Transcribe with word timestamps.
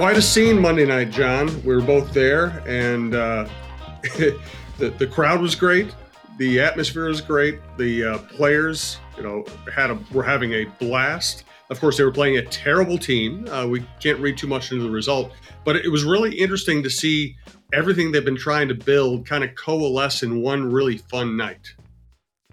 Quite 0.00 0.16
a 0.16 0.22
scene 0.22 0.58
Monday 0.58 0.86
night, 0.86 1.10
John. 1.10 1.62
We 1.62 1.74
were 1.74 1.82
both 1.82 2.14
there, 2.14 2.64
and 2.66 3.14
uh, 3.14 3.46
the 4.78 4.88
the 4.96 5.06
crowd 5.06 5.42
was 5.42 5.54
great. 5.54 5.94
The 6.38 6.58
atmosphere 6.58 7.04
was 7.04 7.20
great. 7.20 7.60
The 7.76 8.04
uh, 8.04 8.18
players, 8.20 8.96
you 9.18 9.22
know, 9.22 9.44
had 9.70 9.90
a 9.90 9.98
were 10.10 10.22
having 10.22 10.54
a 10.54 10.64
blast. 10.64 11.44
Of 11.68 11.80
course, 11.80 11.98
they 11.98 12.04
were 12.04 12.12
playing 12.12 12.38
a 12.38 12.42
terrible 12.46 12.96
team. 12.96 13.46
Uh, 13.48 13.66
we 13.66 13.86
can't 14.00 14.18
read 14.20 14.38
too 14.38 14.46
much 14.46 14.72
into 14.72 14.84
the 14.84 14.90
result, 14.90 15.32
but 15.66 15.76
it 15.76 15.90
was 15.90 16.02
really 16.02 16.34
interesting 16.34 16.82
to 16.82 16.88
see 16.88 17.36
everything 17.74 18.10
they've 18.10 18.24
been 18.24 18.38
trying 18.38 18.68
to 18.68 18.74
build 18.74 19.26
kind 19.26 19.44
of 19.44 19.54
coalesce 19.54 20.22
in 20.22 20.40
one 20.40 20.72
really 20.72 20.96
fun 20.96 21.36
night. 21.36 21.74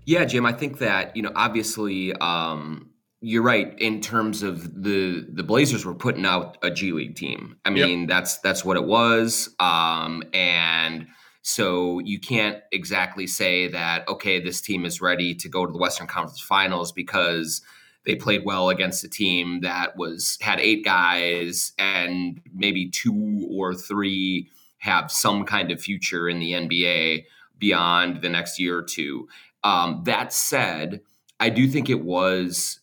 Yeah, 0.04 0.26
Jim, 0.26 0.46
I 0.46 0.52
think 0.52 0.80
that 0.80 1.16
you 1.16 1.22
know, 1.22 1.32
obviously, 1.34 2.12
um, 2.16 2.90
you're 3.22 3.44
right 3.44 3.78
in 3.80 4.00
terms 4.02 4.44
of 4.44 4.84
the 4.84 5.26
the 5.32 5.44
Blazers 5.44 5.86
were 5.86 5.96
putting 5.96 6.26
out 6.26 6.58
a 6.62 6.70
G 6.70 6.92
League 6.92 7.16
team. 7.16 7.58
I 7.66 7.70
mean, 7.70 8.02
yep. 8.02 8.10
that's 8.10 8.38
that's 8.40 8.64
what 8.64 8.78
it 8.78 8.86
was, 8.86 9.50
um, 9.60 10.24
and 10.34 11.08
so 11.42 12.00
you 12.00 12.20
can't 12.20 12.62
exactly 12.72 13.26
say 13.26 13.68
that 13.70 14.08
okay, 14.08 14.40
this 14.40 14.62
team 14.62 14.86
is 14.86 15.02
ready 15.02 15.34
to 15.36 15.50
go 15.50 15.66
to 15.66 15.72
the 15.72 15.80
Western 15.80 16.08
Conference 16.08 16.42
Finals 16.42 16.92
because 16.92 17.62
they 18.06 18.16
played 18.16 18.46
well 18.46 18.70
against 18.70 19.04
a 19.04 19.10
team 19.10 19.62
that 19.62 19.98
was 19.98 20.38
had 20.42 20.60
eight 20.60 20.86
guys 20.86 21.74
and 21.78 22.40
maybe 22.54 22.90
two 22.90 23.48
or 23.52 23.74
three 23.74 24.50
have 24.78 25.12
some 25.12 25.44
kind 25.44 25.72
of 25.72 25.82
future 25.82 26.30
in 26.30 26.40
the 26.40 26.52
NBA 26.52 27.26
beyond 27.58 28.22
the 28.22 28.30
next 28.30 28.60
year 28.60 28.78
or 28.78 28.84
two. 28.84 29.28
Um, 29.64 30.04
that 30.06 30.32
said, 30.32 31.02
I 31.40 31.50
do 31.50 31.68
think 31.68 31.90
it 31.90 32.04
was 32.04 32.80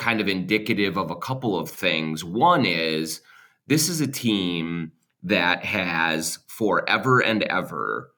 kind 0.00 0.20
of 0.20 0.26
indicative 0.26 0.96
of 0.96 1.10
a 1.10 1.16
couple 1.16 1.56
of 1.56 1.70
things. 1.70 2.24
One 2.24 2.66
is 2.66 3.20
this 3.68 3.88
is 3.88 4.00
a 4.00 4.08
team 4.08 4.92
that 5.22 5.64
has 5.64 6.38
forever 6.48 7.20
and 7.20 7.42
ever 7.44 8.10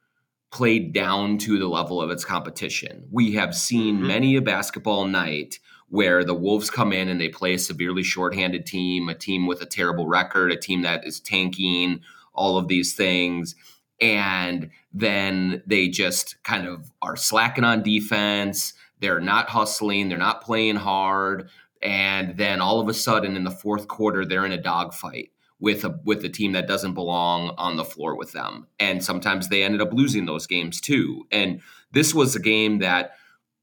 played 0.53 0.93
down 0.93 1.39
to 1.39 1.59
the 1.59 1.67
level 1.67 2.01
of 2.01 2.11
its 2.11 2.25
competition. 2.25 3.07
We 3.11 3.33
have 3.33 3.55
seen 3.55 3.97
mm-hmm. 3.97 4.07
many 4.07 4.37
a 4.37 4.43
basketball 4.43 5.07
night 5.07 5.59
where 5.89 6.25
the 6.25 6.35
Wolves 6.35 6.71
come 6.71 6.93
in 6.93 7.09
and 7.09 7.21
they 7.21 7.29
play 7.29 7.55
a 7.55 7.59
severely 7.59 8.03
shorthanded 8.03 8.65
team, 8.65 9.09
a 9.09 9.15
team 9.15 9.47
with 9.47 9.61
a 9.61 9.67
terrible 9.67 10.07
record, 10.07 10.53
a 10.53 10.57
team 10.57 10.83
that 10.83 11.07
is 11.07 11.21
tanking, 11.21 12.01
all 12.33 12.57
of 12.57 12.69
these 12.69 12.95
things. 12.95 13.55
And 14.01 14.71
then 14.95 15.63
they 15.67 15.89
just 15.89 16.43
kind 16.45 16.67
of 16.67 16.91
are 17.03 17.17
slacking 17.17 17.65
on 17.65 17.83
defense. 17.83 18.75
They're 19.01 19.21
not 19.21 19.51
hustling. 19.51 20.09
They're 20.09 20.19
not 20.19 20.43
playing 20.43 20.77
hard. 20.77 21.51
And 21.83 22.37
then 22.37 22.61
all 22.61 22.81
of 22.81 22.89
a 22.89 22.95
sudden 22.95 23.37
in 23.37 23.45
the 23.45 23.51
fourth 23.51 23.89
quarter, 23.89 24.25
they're 24.25 24.47
in 24.47 24.53
a 24.53 24.63
dogfight 24.63 25.31
with 25.59 25.85
a 25.85 26.01
with 26.05 26.25
a 26.25 26.29
team 26.29 26.53
that 26.53 26.69
doesn't 26.69 26.95
belong 26.95 27.55
on 27.59 27.77
the 27.77 27.85
floor 27.85 28.17
with 28.17 28.33
them. 28.33 28.67
And 28.79 29.03
sometimes 29.05 29.49
they 29.49 29.63
ended 29.63 29.81
up 29.81 29.93
losing 29.93 30.27
those 30.27 30.47
games 30.47 30.81
too. 30.81 31.27
And 31.31 31.61
this 31.93 32.15
was 32.15 32.35
a 32.35 32.41
game 32.41 32.79
that 32.79 33.13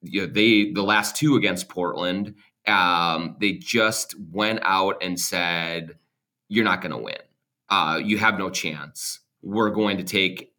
you 0.02 0.22
know, 0.22 0.28
they 0.28 0.72
the 0.72 0.84
last 0.84 1.16
two 1.16 1.36
against 1.36 1.70
Portland, 1.70 2.36
um, 2.67 3.36
they 3.39 3.53
just 3.53 4.16
went 4.31 4.59
out 4.64 4.95
and 5.02 5.20
said, 5.20 5.98
"You're 6.48 6.66
not 6.66 6.81
going 6.81 6.92
to 6.92 6.98
win." 6.98 7.17
uh, 7.70 8.02
you 8.04 8.17
have 8.17 8.38
no 8.38 8.50
chance. 8.50 9.20
We're 9.42 9.70
going 9.70 9.98
to 9.98 10.04
take 10.04 10.54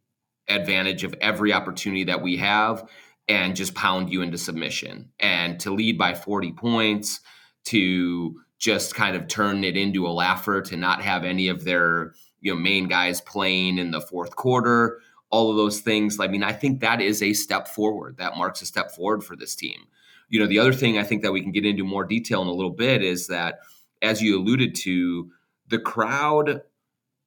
advantage 0.49 1.05
of 1.05 1.15
every 1.21 1.53
opportunity 1.53 2.05
that 2.05 2.23
we 2.23 2.37
have 2.39 2.89
and 3.29 3.55
just 3.55 3.75
pound 3.75 4.11
you 4.11 4.23
into 4.23 4.39
submission. 4.39 5.11
And 5.21 5.61
to 5.61 5.73
lead 5.73 5.99
by 5.99 6.15
40 6.15 6.53
points, 6.53 7.21
to 7.65 8.41
just 8.59 8.95
kind 8.95 9.17
of 9.17 9.27
turn 9.27 9.65
it 9.65 9.77
into 9.77 10.07
a 10.07 10.11
laugher, 10.11 10.61
to 10.63 10.77
not 10.77 11.03
have 11.03 11.25
any 11.25 11.49
of 11.49 11.65
their 11.65 12.13
you 12.41 12.53
know 12.53 12.61
main 12.61 12.89
guys 12.89 13.21
playing 13.21 13.79
in 13.79 13.91
the 13.91 14.01
fourth 14.01 14.37
quarter, 14.37 15.01
all 15.31 15.51
of 15.51 15.57
those 15.57 15.81
things. 15.81 16.19
I 16.21 16.29
mean, 16.29 16.43
I 16.43 16.53
think 16.53 16.81
that 16.81 17.01
is 17.01 17.23
a 17.23 17.33
step 17.33 17.69
forward. 17.69 18.17
That 18.19 18.37
marks 18.37 18.63
a 18.63 18.67
step 18.67 18.91
forward 18.91 19.25
for 19.25 19.37
this 19.37 19.55
team. 19.55 19.87
You 20.29 20.39
know, 20.39 20.47
the 20.47 20.59
other 20.59 20.73
thing 20.73 20.99
I 20.99 21.03
think 21.03 21.23
that 21.23 21.33
we 21.33 21.43
can 21.43 21.53
get 21.53 21.67
into 21.67 21.85
more 21.85 22.05
detail 22.05 22.43
in 22.43 22.49
a 22.49 22.53
little 22.53 22.71
bit 22.71 23.03
is 23.03 23.27
that, 23.29 23.61
as 24.03 24.23
you 24.23 24.39
alluded 24.39 24.75
to, 24.77 25.31
the 25.69 25.79
crowd 25.79 26.63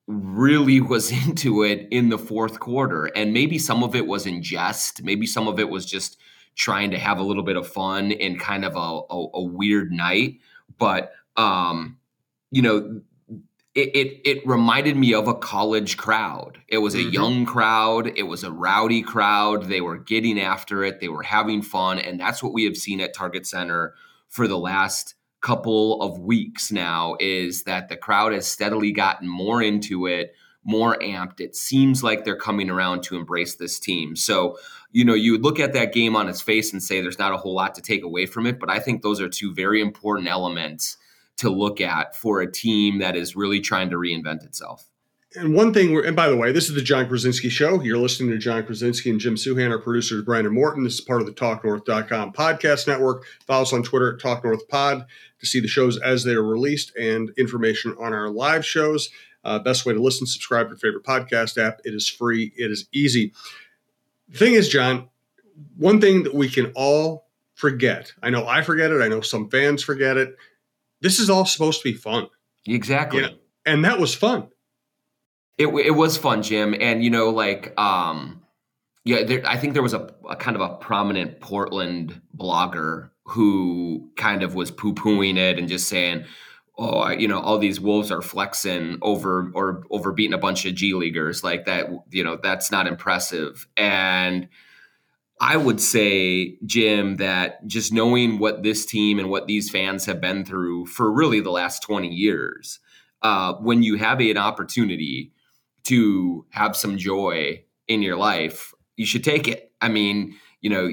really 0.07 0.81
was 0.81 1.11
into 1.27 1.63
it 1.63 1.87
in 1.91 2.09
the 2.09 2.17
fourth 2.17 2.59
quarter. 2.59 3.05
And 3.15 3.33
maybe 3.33 3.57
some 3.57 3.83
of 3.83 3.95
it 3.95 4.07
was 4.07 4.25
in 4.25 4.41
jest. 4.41 5.03
Maybe 5.03 5.25
some 5.25 5.47
of 5.47 5.59
it 5.59 5.69
was 5.69 5.85
just 5.85 6.17
trying 6.55 6.91
to 6.91 6.99
have 6.99 7.19
a 7.19 7.23
little 7.23 7.43
bit 7.43 7.57
of 7.57 7.67
fun 7.67 8.11
in 8.11 8.37
kind 8.37 8.65
of 8.65 8.75
a, 8.75 8.79
a, 8.79 9.27
a 9.35 9.43
weird 9.43 9.91
night. 9.91 10.39
But, 10.77 11.13
um, 11.35 11.97
you 12.51 12.61
know, 12.61 13.01
it, 13.75 13.95
it, 13.95 14.21
it 14.23 14.47
reminded 14.47 14.95
me 14.95 15.13
of 15.13 15.27
a 15.27 15.33
college 15.33 15.97
crowd. 15.97 16.59
It 16.67 16.77
was 16.77 16.93
a 16.93 16.99
mm-hmm. 16.99 17.09
young 17.09 17.45
crowd. 17.45 18.11
It 18.15 18.23
was 18.23 18.43
a 18.43 18.51
rowdy 18.51 19.01
crowd. 19.01 19.63
They 19.63 19.81
were 19.81 19.97
getting 19.97 20.39
after 20.39 20.83
it. 20.83 20.99
They 20.99 21.07
were 21.07 21.23
having 21.23 21.61
fun, 21.63 21.97
and 21.97 22.19
that's 22.19 22.43
what 22.43 22.53
we 22.53 22.65
have 22.65 22.77
seen 22.77 23.01
at 23.01 23.15
Target 23.15 23.47
Center 23.47 23.95
for 24.29 24.47
the 24.47 24.59
last 24.59 25.15
couple 25.41 26.01
of 26.01 26.19
weeks 26.19 26.71
now 26.71 27.17
is 27.19 27.63
that 27.63 27.89
the 27.89 27.97
crowd 27.97 28.31
has 28.31 28.47
steadily 28.47 28.91
gotten 28.91 29.27
more 29.27 29.61
into 29.61 30.07
it, 30.07 30.33
more 30.63 30.97
amped. 30.99 31.39
It 31.39 31.55
seems 31.55 32.03
like 32.03 32.23
they're 32.23 32.35
coming 32.35 32.69
around 32.69 33.03
to 33.03 33.15
embrace 33.15 33.55
this 33.55 33.79
team. 33.79 34.15
So, 34.15 34.57
you 34.91 35.03
know, 35.05 35.13
you 35.13 35.37
look 35.37 35.59
at 35.59 35.73
that 35.73 35.93
game 35.93 36.15
on 36.15 36.29
its 36.29 36.41
face 36.41 36.71
and 36.73 36.81
say 36.81 37.01
there's 37.01 37.19
not 37.19 37.33
a 37.33 37.37
whole 37.37 37.55
lot 37.55 37.75
to 37.75 37.81
take 37.81 38.03
away 38.03 38.25
from 38.25 38.45
it, 38.45 38.59
but 38.59 38.69
I 38.69 38.79
think 38.79 39.01
those 39.01 39.21
are 39.21 39.29
two 39.29 39.53
very 39.53 39.81
important 39.81 40.27
elements 40.27 40.97
to 41.37 41.49
look 41.49 41.81
at 41.81 42.15
for 42.15 42.41
a 42.41 42.51
team 42.51 42.99
that 42.99 43.15
is 43.15 43.35
really 43.35 43.59
trying 43.59 43.89
to 43.89 43.97
reinvent 43.97 44.43
itself 44.43 44.87
and 45.35 45.55
one 45.55 45.73
thing, 45.73 45.97
and 46.05 46.15
by 46.15 46.29
the 46.29 46.37
way, 46.37 46.51
this 46.51 46.69
is 46.69 46.75
the 46.75 46.81
Jon 46.81 47.07
Krawczynski 47.07 47.49
Show. 47.49 47.81
You're 47.81 47.97
listening 47.97 48.29
to 48.31 48.37
Jon 48.37 48.63
Krawczynski 48.63 49.09
and 49.09 49.19
Jim 49.19 49.35
Souhan. 49.35 49.71
Our 49.71 49.79
producer 49.79 50.17
is 50.17 50.23
Brandon 50.23 50.53
Morton. 50.53 50.83
This 50.83 50.95
is 50.95 51.01
part 51.01 51.21
of 51.21 51.27
the 51.27 51.33
TalkNorth.com 51.33 52.33
podcast 52.33 52.87
network. 52.87 53.25
Follow 53.47 53.63
us 53.63 53.73
on 53.73 53.83
Twitter 53.83 54.13
at 54.13 54.19
TalkNorthPod 54.19 55.05
to 55.39 55.45
see 55.45 55.59
the 55.59 55.67
shows 55.67 55.97
as 55.97 56.23
they 56.23 56.33
are 56.33 56.43
released 56.43 56.95
and 56.95 57.31
information 57.37 57.95
on 57.99 58.13
our 58.13 58.29
live 58.29 58.65
shows. 58.65 59.09
Uh, 59.43 59.59
best 59.59 59.85
way 59.85 59.93
to 59.93 60.01
listen, 60.01 60.25
subscribe 60.25 60.67
to 60.67 60.69
your 60.71 60.77
favorite 60.77 61.03
podcast 61.03 61.57
app. 61.57 61.81
It 61.83 61.93
is 61.93 62.07
free, 62.07 62.53
it 62.57 62.71
is 62.71 62.87
easy. 62.93 63.33
The 64.29 64.37
thing 64.37 64.53
is, 64.53 64.69
John, 64.69 65.09
one 65.77 65.99
thing 65.99 66.23
that 66.23 66.33
we 66.33 66.49
can 66.49 66.71
all 66.75 67.27
forget 67.53 68.11
I 68.21 68.29
know 68.29 68.47
I 68.47 68.61
forget 68.61 68.91
it, 68.91 69.01
I 69.01 69.07
know 69.07 69.21
some 69.21 69.49
fans 69.49 69.83
forget 69.83 70.17
it. 70.17 70.35
This 71.01 71.19
is 71.19 71.29
all 71.29 71.45
supposed 71.45 71.81
to 71.81 71.91
be 71.91 71.97
fun. 71.97 72.27
Exactly. 72.65 73.21
You 73.21 73.27
know? 73.27 73.35
And 73.65 73.85
that 73.85 73.99
was 73.99 74.15
fun. 74.15 74.47
It 75.57 75.67
it 75.67 75.91
was 75.91 76.17
fun, 76.17 76.41
Jim, 76.41 76.75
and 76.79 77.03
you 77.03 77.09
know, 77.09 77.29
like, 77.29 77.79
um, 77.79 78.41
yeah, 79.05 79.23
there, 79.23 79.45
I 79.45 79.57
think 79.57 79.73
there 79.73 79.83
was 79.83 79.93
a, 79.93 80.13
a 80.27 80.35
kind 80.35 80.55
of 80.55 80.61
a 80.61 80.75
prominent 80.75 81.41
Portland 81.41 82.19
blogger 82.35 83.11
who 83.25 84.09
kind 84.17 84.43
of 84.43 84.55
was 84.55 84.71
poo 84.71 84.93
pooing 84.93 85.37
it 85.37 85.59
and 85.59 85.67
just 85.67 85.87
saying, 85.87 86.25
oh, 86.77 87.09
you 87.09 87.27
know, 87.27 87.39
all 87.39 87.59
these 87.59 87.79
wolves 87.79 88.11
are 88.11 88.21
flexing 88.21 88.97
over 89.01 89.51
or 89.53 89.83
over 89.91 90.11
beating 90.11 90.33
a 90.33 90.39
bunch 90.39 90.65
of 90.65 90.75
G 90.75 90.93
leaguers 90.93 91.43
like 91.43 91.65
that. 91.65 91.89
You 92.11 92.23
know, 92.23 92.39
that's 92.41 92.71
not 92.71 92.87
impressive. 92.87 93.67
And 93.77 94.49
I 95.39 95.57
would 95.57 95.81
say, 95.81 96.57
Jim, 96.65 97.17
that 97.17 97.65
just 97.67 97.91
knowing 97.91 98.39
what 98.39 98.63
this 98.63 98.85
team 98.85 99.19
and 99.19 99.29
what 99.29 99.47
these 99.47 99.69
fans 99.69 100.05
have 100.05 100.21
been 100.21 100.45
through 100.45 100.85
for 100.87 101.11
really 101.11 101.41
the 101.41 101.51
last 101.51 101.81
twenty 101.81 102.13
years, 102.13 102.79
uh, 103.21 103.53
when 103.55 103.83
you 103.83 103.97
have 103.97 104.19
an 104.19 104.37
opportunity 104.37 105.33
to 105.83 106.45
have 106.51 106.75
some 106.75 106.97
joy 106.97 107.63
in 107.87 108.01
your 108.01 108.15
life, 108.15 108.73
you 108.95 109.05
should 109.05 109.23
take 109.23 109.47
it. 109.47 109.71
I 109.81 109.89
mean, 109.89 110.37
you 110.63 110.69
know, 110.69 110.89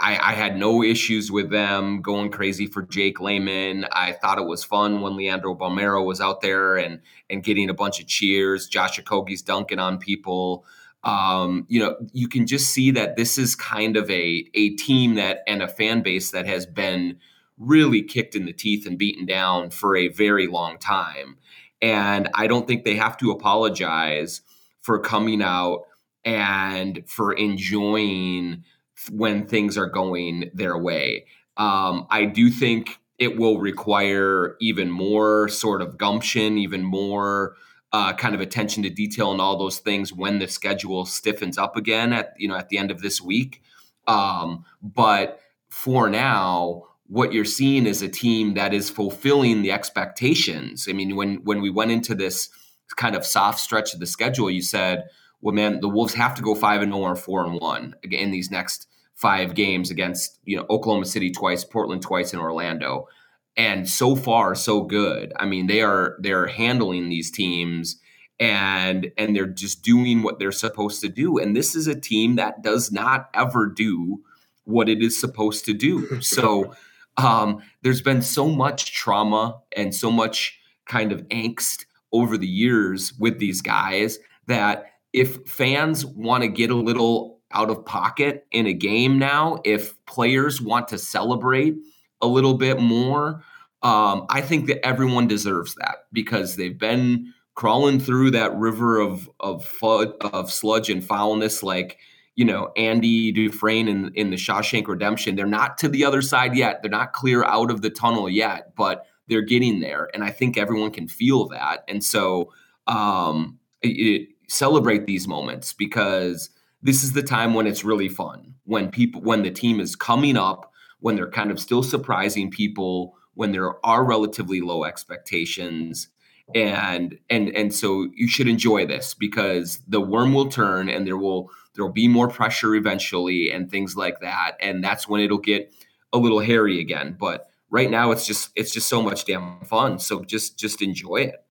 I, 0.00 0.18
I, 0.18 0.32
had 0.32 0.56
no 0.56 0.82
issues 0.82 1.30
with 1.30 1.48
them 1.48 2.02
going 2.02 2.32
crazy 2.32 2.66
for 2.66 2.82
Jake 2.82 3.20
Layman. 3.20 3.86
I 3.92 4.10
thought 4.10 4.38
it 4.38 4.46
was 4.46 4.64
fun 4.64 5.00
when 5.00 5.16
Leandro 5.16 5.54
Bolmaro 5.54 6.04
was 6.04 6.20
out 6.20 6.40
there 6.40 6.76
and 6.76 7.00
and 7.30 7.44
getting 7.44 7.70
a 7.70 7.74
bunch 7.74 8.00
of 8.00 8.08
cheers. 8.08 8.66
Josh 8.66 8.98
Okogie's 8.98 9.40
dunking 9.40 9.78
on 9.78 9.98
people. 9.98 10.64
Um, 11.04 11.66
you 11.68 11.78
know, 11.78 11.94
you 12.12 12.26
can 12.26 12.48
just 12.48 12.72
see 12.72 12.90
that 12.90 13.14
this 13.14 13.38
is 13.38 13.54
kind 13.54 13.96
of 13.96 14.10
a 14.10 14.44
a 14.54 14.70
team 14.70 15.14
that 15.14 15.44
and 15.46 15.62
a 15.62 15.68
fan 15.68 16.02
base 16.02 16.32
that 16.32 16.48
has 16.48 16.66
been 16.66 17.18
really 17.58 18.02
kicked 18.02 18.34
in 18.34 18.44
the 18.44 18.52
teeth 18.52 18.88
and 18.88 18.98
beaten 18.98 19.24
down 19.24 19.70
for 19.70 19.94
a 19.94 20.08
very 20.08 20.48
long 20.48 20.78
time. 20.78 21.36
And 21.80 22.28
I 22.34 22.48
don't 22.48 22.66
think 22.66 22.82
they 22.82 22.96
have 22.96 23.16
to 23.18 23.30
apologize 23.30 24.40
for 24.80 24.98
coming 24.98 25.42
out 25.42 25.84
and 26.24 27.04
for 27.06 27.32
enjoying 27.32 28.64
when 29.10 29.46
things 29.46 29.76
are 29.76 29.86
going 29.86 30.50
their 30.54 30.76
way. 30.76 31.26
Um, 31.56 32.06
I 32.10 32.24
do 32.24 32.50
think 32.50 32.98
it 33.18 33.38
will 33.38 33.58
require 33.58 34.56
even 34.60 34.90
more 34.90 35.48
sort 35.48 35.82
of 35.82 35.98
gumption, 35.98 36.58
even 36.58 36.82
more 36.82 37.56
uh, 37.92 38.14
kind 38.14 38.34
of 38.34 38.40
attention 38.40 38.82
to 38.82 38.90
detail 38.90 39.32
and 39.32 39.40
all 39.40 39.58
those 39.58 39.78
things 39.78 40.12
when 40.12 40.38
the 40.38 40.48
schedule 40.48 41.04
stiffens 41.04 41.58
up 41.58 41.76
again 41.76 42.12
at 42.12 42.32
you 42.38 42.48
know 42.48 42.56
at 42.56 42.68
the 42.68 42.78
end 42.78 42.90
of 42.90 43.02
this 43.02 43.20
week. 43.20 43.62
Um, 44.06 44.64
but 44.82 45.40
for 45.68 46.08
now, 46.08 46.84
what 47.06 47.32
you're 47.32 47.44
seeing 47.44 47.86
is 47.86 48.02
a 48.02 48.08
team 48.08 48.54
that 48.54 48.72
is 48.72 48.88
fulfilling 48.88 49.62
the 49.62 49.72
expectations. 49.72 50.86
I 50.88 50.92
mean, 50.92 51.14
when 51.16 51.36
when 51.44 51.60
we 51.60 51.70
went 51.70 51.90
into 51.90 52.14
this 52.14 52.48
kind 52.96 53.14
of 53.14 53.24
soft 53.24 53.60
stretch 53.60 53.94
of 53.94 54.00
the 54.00 54.06
schedule, 54.06 54.50
you 54.50 54.62
said, 54.62 55.04
well, 55.40 55.54
man, 55.54 55.80
the 55.80 55.88
Wolves 55.88 56.14
have 56.14 56.34
to 56.36 56.42
go 56.42 56.54
five 56.54 56.82
and 56.82 56.92
zero 56.92 57.04
or 57.04 57.16
four 57.16 57.44
and 57.44 57.60
one 57.60 57.94
in 58.02 58.30
these 58.30 58.50
next 58.50 58.88
five 59.14 59.54
games 59.54 59.90
against 59.90 60.38
you 60.44 60.56
know 60.56 60.66
Oklahoma 60.70 61.06
City 61.06 61.30
twice, 61.30 61.64
Portland 61.64 62.02
twice, 62.02 62.32
and 62.32 62.42
Orlando. 62.42 63.08
And 63.56 63.86
so 63.86 64.16
far, 64.16 64.54
so 64.54 64.82
good. 64.82 65.32
I 65.36 65.44
mean, 65.44 65.66
they 65.66 65.82
are 65.82 66.16
they're 66.20 66.46
handling 66.46 67.08
these 67.08 67.30
teams 67.30 68.00
and 68.40 69.12
and 69.16 69.36
they're 69.36 69.46
just 69.46 69.82
doing 69.82 70.22
what 70.22 70.38
they're 70.38 70.52
supposed 70.52 71.00
to 71.02 71.08
do. 71.08 71.38
And 71.38 71.54
this 71.54 71.74
is 71.74 71.86
a 71.86 71.98
team 71.98 72.36
that 72.36 72.62
does 72.62 72.90
not 72.90 73.28
ever 73.34 73.66
do 73.66 74.22
what 74.64 74.88
it 74.88 75.02
is 75.02 75.18
supposed 75.18 75.64
to 75.66 75.74
do. 75.74 76.08
So 76.22 76.74
um, 77.18 77.62
there's 77.82 78.00
been 78.00 78.22
so 78.22 78.48
much 78.48 78.94
trauma 78.94 79.60
and 79.76 79.94
so 79.94 80.10
much 80.10 80.58
kind 80.86 81.12
of 81.12 81.20
angst 81.28 81.84
over 82.10 82.38
the 82.38 82.48
years 82.48 83.12
with 83.18 83.38
these 83.38 83.60
guys 83.60 84.18
that 84.46 84.86
if 85.12 85.46
fans 85.46 86.06
want 86.06 86.42
to 86.42 86.48
get 86.48 86.70
a 86.70 86.74
little 86.74 87.40
out 87.52 87.70
of 87.70 87.84
pocket 87.84 88.46
in 88.50 88.66
a 88.66 88.72
game 88.72 89.18
now, 89.18 89.60
if 89.64 89.94
players 90.06 90.60
want 90.60 90.88
to 90.88 90.98
celebrate 90.98 91.76
a 92.20 92.26
little 92.26 92.54
bit 92.54 92.80
more, 92.80 93.42
um, 93.82 94.26
I 94.28 94.40
think 94.40 94.66
that 94.68 94.84
everyone 94.86 95.26
deserves 95.26 95.74
that 95.76 96.06
because 96.12 96.56
they've 96.56 96.78
been 96.78 97.32
crawling 97.54 98.00
through 98.00 98.30
that 98.30 98.54
river 98.56 98.98
of 98.98 99.28
of 99.40 99.64
fud, 99.66 100.14
of 100.20 100.50
sludge 100.50 100.88
and 100.88 101.04
foulness 101.04 101.62
like 101.62 101.98
you 102.36 102.44
know 102.44 102.72
Andy 102.76 103.32
Dufresne 103.32 103.88
in 103.88 104.12
in 104.14 104.30
the 104.30 104.36
Shawshank 104.36 104.86
Redemption. 104.86 105.36
They're 105.36 105.46
not 105.46 105.78
to 105.78 105.88
the 105.88 106.04
other 106.04 106.22
side 106.22 106.56
yet. 106.56 106.80
They're 106.82 106.90
not 106.90 107.12
clear 107.12 107.44
out 107.44 107.70
of 107.70 107.82
the 107.82 107.90
tunnel 107.90 108.28
yet, 108.28 108.74
but 108.76 109.06
they're 109.28 109.42
getting 109.42 109.80
there, 109.80 110.08
and 110.14 110.22
I 110.22 110.30
think 110.30 110.56
everyone 110.56 110.90
can 110.90 111.08
feel 111.08 111.46
that. 111.48 111.84
And 111.88 112.04
so, 112.04 112.52
um, 112.86 113.58
it, 113.82 114.28
celebrate 114.48 115.06
these 115.06 115.26
moments 115.26 115.72
because 115.72 116.50
this 116.82 117.04
is 117.04 117.12
the 117.12 117.22
time 117.22 117.54
when 117.54 117.66
it's 117.66 117.84
really 117.84 118.08
fun. 118.08 118.54
When 118.64 118.90
people, 118.90 119.20
when 119.20 119.42
the 119.42 119.50
team 119.50 119.80
is 119.80 119.96
coming 119.96 120.36
up, 120.36 120.72
when 121.00 121.16
they're 121.16 121.30
kind 121.30 121.50
of 121.50 121.60
still 121.60 121.82
surprising 121.82 122.50
people, 122.50 123.16
when 123.34 123.52
there 123.52 123.84
are 123.84 124.04
relatively 124.04 124.60
low 124.60 124.84
expectations, 124.84 126.08
and 126.54 127.18
and 127.30 127.48
and 127.50 127.74
so 127.74 128.08
you 128.14 128.28
should 128.28 128.48
enjoy 128.48 128.86
this 128.86 129.14
because 129.14 129.80
the 129.88 130.00
worm 130.00 130.34
will 130.34 130.48
turn 130.48 130.88
and 130.88 131.06
there 131.06 131.16
will 131.16 131.50
there 131.74 131.84
will 131.84 131.92
be 131.92 132.08
more 132.08 132.28
pressure 132.28 132.74
eventually 132.74 133.50
and 133.50 133.70
things 133.70 133.96
like 133.96 134.20
that. 134.20 134.52
And 134.60 134.82
that's 134.82 135.08
when 135.08 135.20
it'll 135.20 135.38
get 135.38 135.72
a 136.12 136.18
little 136.18 136.40
hairy 136.40 136.80
again. 136.80 137.16
But 137.18 137.48
right 137.70 137.90
now 137.90 138.10
it's 138.10 138.26
just 138.26 138.50
it's 138.54 138.72
just 138.72 138.88
so 138.88 139.02
much 139.02 139.24
damn 139.24 139.64
fun. 139.64 139.98
So 139.98 140.24
just 140.24 140.58
just 140.58 140.82
enjoy 140.82 141.16
it. 141.16 141.44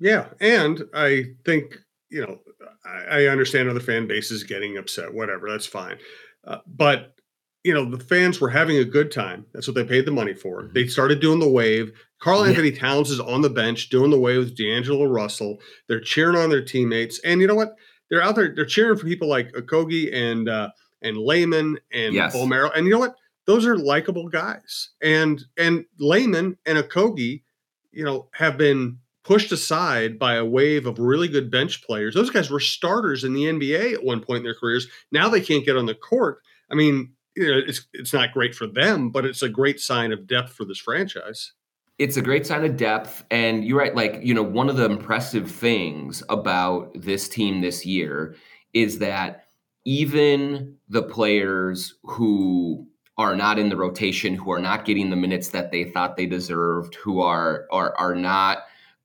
Yeah. 0.00 0.28
And 0.40 0.84
i 0.94 1.26
think 1.44 1.78
you 2.10 2.22
know 2.22 2.38
i, 2.84 3.22
I 3.22 3.26
understand 3.26 3.68
other 3.68 3.80
fan 3.80 4.06
bases 4.06 4.44
getting 4.44 4.76
upset 4.76 5.14
whatever 5.14 5.50
that's 5.50 5.66
fine 5.66 5.98
uh, 6.46 6.58
but 6.66 7.14
you 7.64 7.74
know 7.74 7.90
the 7.90 8.02
fans 8.02 8.40
were 8.40 8.50
having 8.50 8.78
a 8.78 8.84
good 8.84 9.10
time 9.10 9.46
that's 9.52 9.66
what 9.66 9.74
they 9.74 9.84
paid 9.84 10.06
the 10.06 10.10
money 10.10 10.34
for 10.34 10.62
mm-hmm. 10.62 10.72
they 10.74 10.86
started 10.86 11.20
doing 11.20 11.40
the 11.40 11.48
wave 11.48 11.92
Karl 12.20 12.42
yeah. 12.42 12.50
Anthony 12.50 12.72
Towns 12.72 13.10
is 13.10 13.20
on 13.20 13.42
the 13.42 13.50
bench 13.50 13.90
doing 13.90 14.10
the 14.10 14.18
wave 14.18 14.38
with 14.38 14.56
D'Angelo 14.56 15.04
Russell. 15.04 15.58
They're 15.86 16.00
cheering 16.00 16.36
on 16.36 16.50
their 16.50 16.64
teammates, 16.64 17.20
and 17.20 17.40
you 17.40 17.46
know 17.46 17.54
what? 17.54 17.74
They're 18.10 18.22
out 18.22 18.34
there. 18.34 18.52
They're 18.54 18.64
cheering 18.64 18.98
for 18.98 19.06
people 19.06 19.28
like 19.28 19.52
Okogie 19.52 20.12
and 20.12 20.48
uh, 20.48 20.70
and 21.02 21.16
Layman 21.16 21.78
and 21.92 22.14
yes. 22.14 22.34
Bolmaro. 22.34 22.70
And 22.74 22.86
you 22.86 22.92
know 22.92 22.98
what? 22.98 23.14
Those 23.46 23.66
are 23.66 23.76
likable 23.76 24.28
guys. 24.28 24.90
And 25.02 25.42
and 25.56 25.84
Layman 25.98 26.58
and 26.66 26.78
Okogie, 26.78 27.42
you 27.92 28.04
know, 28.04 28.28
have 28.34 28.58
been 28.58 28.98
pushed 29.28 29.52
aside 29.52 30.18
by 30.18 30.36
a 30.36 30.44
wave 30.44 30.86
of 30.86 30.98
really 30.98 31.28
good 31.28 31.50
bench 31.50 31.82
players. 31.82 32.14
Those 32.14 32.30
guys 32.30 32.48
were 32.48 32.58
starters 32.58 33.24
in 33.24 33.34
the 33.34 33.44
NBA 33.44 33.92
at 33.92 34.02
one 34.02 34.22
point 34.22 34.38
in 34.38 34.42
their 34.42 34.54
careers. 34.54 34.88
Now 35.12 35.28
they 35.28 35.42
can't 35.42 35.66
get 35.66 35.76
on 35.76 35.84
the 35.84 35.94
court. 35.94 36.38
I 36.70 36.74
mean, 36.74 37.12
you 37.36 37.46
know, 37.46 37.60
it's 37.66 37.86
it's 37.92 38.14
not 38.14 38.32
great 38.32 38.54
for 38.54 38.66
them, 38.66 39.10
but 39.10 39.26
it's 39.26 39.42
a 39.42 39.48
great 39.50 39.80
sign 39.80 40.12
of 40.12 40.26
depth 40.26 40.54
for 40.54 40.64
this 40.64 40.78
franchise 40.78 41.52
it's 41.98 42.16
a 42.16 42.22
great 42.22 42.46
sign 42.46 42.64
of 42.64 42.76
depth. 42.76 43.24
And 43.28 43.64
you're 43.64 43.78
right. 43.78 43.92
Like, 43.94 44.20
you 44.22 44.32
know, 44.32 44.42
one 44.42 44.70
of 44.70 44.76
the 44.76 44.84
impressive 44.84 45.50
things 45.50 46.22
about 46.28 46.92
this 46.94 47.28
team 47.28 47.60
this 47.60 47.84
year 47.84 48.36
is 48.72 49.00
that 49.00 49.46
even 49.84 50.76
the 50.88 51.02
players 51.02 51.96
who 52.04 52.86
are 53.16 53.34
not 53.34 53.58
in 53.58 53.68
the 53.68 53.76
rotation, 53.76 54.34
who 54.34 54.52
are 54.52 54.60
not 54.60 54.84
getting 54.84 55.10
the 55.10 55.16
minutes 55.16 55.48
that 55.48 55.72
they 55.72 55.84
thought 55.84 56.16
they 56.16 56.26
deserved, 56.26 56.94
who 56.94 57.20
are 57.20 57.66
are 57.72 57.96
are 57.96 58.14
not 58.14 58.58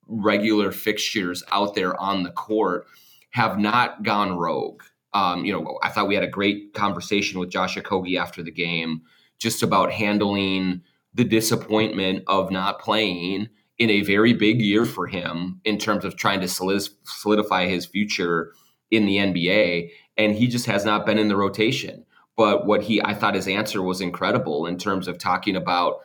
regular 0.08 0.72
fixtures 0.72 1.44
out 1.52 1.76
there 1.76 2.00
on 2.00 2.24
the 2.24 2.32
court, 2.32 2.86
have 3.32 3.60
not 3.60 4.04
gone 4.04 4.38
rogue. 4.38 4.84
Um, 5.14 5.46
you 5.46 5.54
know, 5.54 5.78
I 5.84 5.90
thought 5.90 6.08
we 6.08 6.16
had 6.16 6.24
a 6.24 6.28
great 6.28 6.74
conversation 6.74 7.40
with 7.40 7.50
Josh 7.50 7.76
Okogie 7.76 8.20
after 8.20 8.42
the 8.44 8.52
game, 8.52 9.02
just 9.40 9.64
about 9.64 9.92
handling 9.92 10.82
the 11.14 11.24
disappointment 11.24 12.24
of 12.28 12.52
not 12.52 12.80
playing 12.80 13.50
in 13.78 13.90
a 13.90 14.02
very 14.02 14.34
big 14.34 14.62
year 14.62 14.86
for 14.86 15.08
him 15.08 15.60
in 15.64 15.78
terms 15.78 16.06
of 16.06 16.16
trying 16.16 16.42
to 16.42 16.48
solidify 16.48 17.68
his 17.68 17.86
future 17.86 18.54
in 18.92 19.06
the 19.06 19.18
NBA. 19.18 19.90
And 20.18 20.36
he 20.36 20.48
just 20.48 20.66
has 20.68 20.86
not 20.86 21.06
been 21.06 21.18
in 21.18 21.28
the 21.28 21.36
rotation. 21.36 22.06
But 22.36 22.66
what 22.66 22.84
he, 22.84 23.02
I 23.04 23.14
thought 23.14 23.36
his 23.36 23.48
answer 23.48 23.82
was 23.82 24.02
incredible 24.02 24.66
in 24.66 24.78
terms 24.78 25.08
of 25.08 25.18
talking 25.18 25.56
about, 25.56 26.00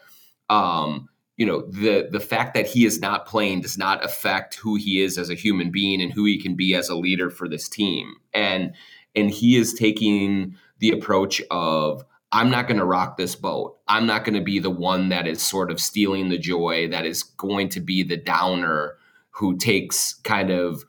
um, 0.51 1.09
you 1.39 1.47
know, 1.47 1.63
the 1.63 2.09
the 2.11 2.21
fact 2.21 2.53
that 2.55 2.67
he 2.67 2.85
is 2.85 3.01
not 3.01 3.25
playing 3.25 3.63
does 3.63 3.79
not 3.79 4.05
affect 4.05 4.57
who 4.57 4.75
he 4.75 5.01
is 5.01 5.17
as 5.17 5.31
a 5.31 5.35
human 5.35 5.71
being 5.71 6.03
and 6.03 6.13
who 6.13 6.25
he 6.25 6.39
can 6.39 6.57
be 6.57 6.75
as 6.75 6.89
a 6.89 6.97
leader 6.97 7.31
for 7.31 7.49
this 7.49 7.69
team. 7.69 8.17
And 8.35 8.75
and 9.15 9.31
he 9.31 9.57
is 9.57 9.73
taking 9.73 10.57
the 10.81 10.91
approach 10.91 11.41
of 11.51 12.05
I'm 12.33 12.51
not 12.51 12.67
going 12.67 12.79
to 12.79 12.85
rock 12.85 13.17
this 13.17 13.37
boat. 13.37 13.79
I'm 13.87 14.05
not 14.05 14.25
going 14.25 14.35
to 14.35 14.45
be 14.45 14.59
the 14.59 14.69
one 14.69 15.09
that 15.09 15.27
is 15.27 15.41
sort 15.41 15.71
of 15.71 15.81
stealing 15.81 16.29
the 16.29 16.39
joy, 16.39 16.89
that 16.89 17.07
is 17.07 17.23
going 17.23 17.71
to 17.71 17.81
be 17.81 18.03
the 18.03 18.19
downer 18.19 18.99
who 19.31 19.57
takes 19.57 20.15
kind 20.25 20.51
of 20.51 20.85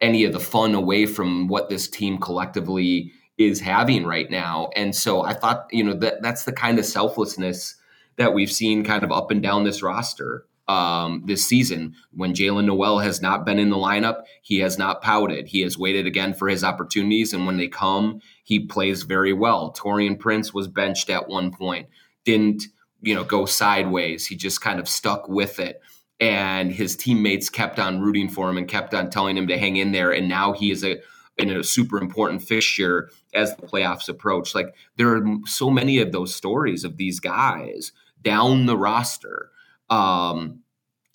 any 0.00 0.24
of 0.24 0.32
the 0.32 0.40
fun 0.40 0.74
away 0.74 1.06
from 1.06 1.46
what 1.46 1.68
this 1.68 1.88
team 1.88 2.18
collectively 2.18 3.12
is 3.38 3.60
having 3.60 4.04
right 4.04 4.30
now. 4.30 4.68
And 4.74 4.94
so 4.94 5.22
I 5.22 5.32
thought, 5.32 5.68
you 5.70 5.84
know, 5.84 5.94
that 5.94 6.22
that's 6.22 6.44
the 6.44 6.52
kind 6.52 6.80
of 6.80 6.84
selflessness 6.84 7.76
that 8.22 8.34
we've 8.34 8.52
seen 8.52 8.84
kind 8.84 9.02
of 9.02 9.12
up 9.12 9.30
and 9.30 9.42
down 9.42 9.64
this 9.64 9.82
roster 9.82 10.46
um, 10.68 11.22
this 11.26 11.44
season. 11.44 11.94
When 12.12 12.34
Jaylen 12.34 12.66
Nowell 12.66 13.00
has 13.00 13.20
not 13.20 13.44
been 13.44 13.58
in 13.58 13.70
the 13.70 13.76
lineup, 13.76 14.22
he 14.42 14.60
has 14.60 14.78
not 14.78 15.02
pouted. 15.02 15.48
He 15.48 15.60
has 15.62 15.76
waited 15.76 16.06
again 16.06 16.34
for 16.34 16.48
his 16.48 16.64
opportunities, 16.64 17.32
and 17.32 17.46
when 17.46 17.56
they 17.56 17.68
come, 17.68 18.20
he 18.44 18.60
plays 18.60 19.02
very 19.02 19.32
well. 19.32 19.72
Taurean 19.72 20.18
Prince 20.18 20.54
was 20.54 20.68
benched 20.68 21.10
at 21.10 21.28
one 21.28 21.50
point, 21.50 21.88
didn't 22.24 22.64
you 23.00 23.14
know 23.14 23.24
go 23.24 23.44
sideways. 23.44 24.26
He 24.26 24.36
just 24.36 24.60
kind 24.60 24.78
of 24.78 24.88
stuck 24.88 25.28
with 25.28 25.58
it. 25.58 25.80
And 26.20 26.70
his 26.70 26.94
teammates 26.94 27.50
kept 27.50 27.80
on 27.80 28.00
rooting 28.00 28.28
for 28.28 28.48
him 28.48 28.56
and 28.56 28.68
kept 28.68 28.94
on 28.94 29.10
telling 29.10 29.36
him 29.36 29.48
to 29.48 29.58
hang 29.58 29.76
in 29.76 29.90
there. 29.90 30.12
And 30.12 30.28
now 30.28 30.52
he 30.52 30.70
is 30.70 30.84
a 30.84 31.00
in 31.36 31.50
a 31.50 31.64
super 31.64 32.00
important 32.00 32.42
fixture 32.42 33.10
as 33.34 33.56
the 33.56 33.66
playoffs 33.66 34.08
approach. 34.08 34.54
Like 34.54 34.74
there 34.96 35.16
are 35.16 35.24
so 35.46 35.68
many 35.68 35.98
of 35.98 36.12
those 36.12 36.34
stories 36.34 36.84
of 36.84 36.96
these 36.96 37.18
guys 37.18 37.90
down 38.22 38.66
the 38.66 38.76
roster 38.76 39.50
um, 39.90 40.60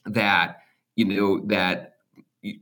that 0.05 0.57
you 0.95 1.05
know 1.05 1.45
that 1.47 1.93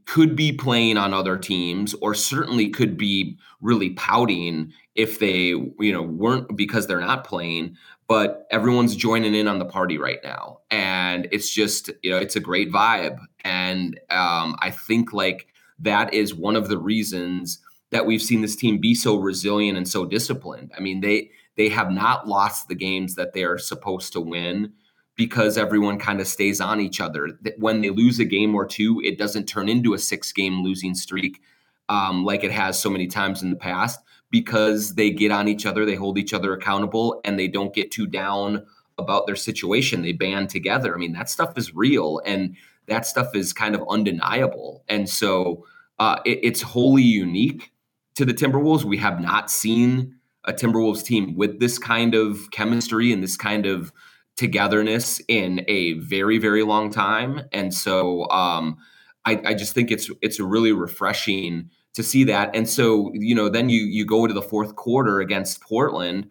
could 0.05 0.35
be 0.35 0.51
playing 0.51 0.97
on 0.97 1.13
other 1.13 1.37
teams 1.37 1.93
or 2.01 2.15
certainly 2.15 2.69
could 2.69 2.97
be 2.97 3.37
really 3.61 3.91
pouting 3.91 4.71
if 4.95 5.19
they 5.19 5.47
you 5.47 5.91
know 5.91 6.01
weren't 6.01 6.55
because 6.55 6.87
they're 6.87 6.99
not 6.99 7.23
playing 7.23 7.75
but 8.07 8.47
everyone's 8.51 8.95
joining 8.95 9.33
in 9.33 9.47
on 9.47 9.59
the 9.59 9.65
party 9.65 9.97
right 9.97 10.19
now. 10.23 10.59
And 10.69 11.27
it's 11.31 11.49
just 11.49 11.89
you 12.03 12.11
know 12.11 12.17
it's 12.17 12.35
a 12.35 12.39
great 12.39 12.71
vibe. 12.71 13.17
And 13.43 13.99
um, 14.09 14.55
i 14.59 14.71
think 14.71 15.13
like 15.13 15.47
that 15.79 16.13
is 16.13 16.33
one 16.33 16.55
of 16.55 16.69
the 16.69 16.77
reasons 16.77 17.59
that 17.91 18.05
we've 18.05 18.21
seen 18.21 18.41
this 18.41 18.55
team 18.55 18.79
be 18.79 18.95
so 18.95 19.17
resilient 19.17 19.77
and 19.77 19.87
so 19.87 20.05
disciplined. 20.05 20.71
I 20.77 20.81
mean 20.81 21.01
they 21.01 21.31
they 21.57 21.69
have 21.69 21.91
not 21.91 22.27
lost 22.27 22.67
the 22.67 22.75
games 22.75 23.15
that 23.15 23.33
they 23.33 23.43
are 23.43 23.57
supposed 23.57 24.13
to 24.13 24.21
win 24.21 24.74
because 25.15 25.57
everyone 25.57 25.97
kind 25.97 26.19
of 26.19 26.27
stays 26.27 26.59
on 26.59 26.81
each 26.81 27.00
other. 27.00 27.39
When 27.57 27.81
they 27.81 27.89
lose 27.89 28.19
a 28.19 28.25
game 28.25 28.53
or 28.53 28.65
two, 28.65 29.01
it 29.03 29.17
doesn't 29.17 29.45
turn 29.45 29.69
into 29.69 29.93
a 29.93 30.00
six 30.00 30.31
game 30.31 30.62
losing 30.62 30.93
streak 30.93 31.41
um, 31.89 32.25
like 32.25 32.43
it 32.43 32.51
has 32.51 32.79
so 32.79 32.89
many 32.89 33.07
times 33.07 33.43
in 33.43 33.50
the 33.50 33.55
past 33.55 34.00
because 34.31 34.95
they 34.95 35.12
get 35.12 35.31
on 35.31 35.47
each 35.47 35.65
other, 35.65 35.85
they 35.85 35.95
hold 35.95 36.17
each 36.17 36.33
other 36.33 36.53
accountable, 36.53 37.21
and 37.24 37.39
they 37.39 37.47
don't 37.47 37.74
get 37.74 37.91
too 37.91 38.07
down 38.07 38.65
about 38.97 39.27
their 39.27 39.35
situation. 39.35 40.01
They 40.01 40.13
band 40.13 40.50
together. 40.50 40.93
I 40.95 40.97
mean, 40.97 41.13
that 41.13 41.29
stuff 41.29 41.57
is 41.57 41.75
real 41.75 42.21
and 42.25 42.55
that 42.88 43.05
stuff 43.05 43.35
is 43.35 43.53
kind 43.53 43.75
of 43.75 43.83
undeniable. 43.89 44.83
And 44.88 45.09
so 45.09 45.65
uh, 46.00 46.19
it, 46.25 46.39
it's 46.43 46.62
wholly 46.62 47.03
unique 47.03 47.71
to 48.15 48.25
the 48.25 48.33
Timberwolves. 48.33 48.83
We 48.83 48.97
have 48.97 49.19
not 49.19 49.51
seen 49.51 50.15
a 50.45 50.53
Timberwolves 50.53 51.03
team 51.03 51.35
with 51.35 51.59
this 51.59 51.77
kind 51.77 52.15
of 52.15 52.51
chemistry 52.51 53.11
and 53.11 53.23
this 53.23 53.37
kind 53.37 53.65
of 53.65 53.91
togetherness 54.37 55.21
in 55.27 55.63
a 55.67 55.93
very 55.93 56.37
very 56.37 56.63
long 56.63 56.91
time 56.91 57.41
and 57.53 57.73
so 57.73 58.29
um, 58.29 58.77
I, 59.25 59.41
I 59.45 59.53
just 59.53 59.73
think 59.73 59.91
it's 59.91 60.09
it's 60.21 60.39
really 60.39 60.71
refreshing 60.71 61.69
to 61.95 62.03
see 62.03 62.25
that. 62.25 62.55
And 62.55 62.69
so, 62.69 63.11
you 63.13 63.33
know, 63.33 63.49
then 63.49 63.69
you 63.69 63.81
you 63.81 64.05
go 64.05 64.27
to 64.27 64.33
the 64.33 64.41
fourth 64.41 64.75
quarter 64.75 65.19
against 65.19 65.61
Portland 65.61 66.27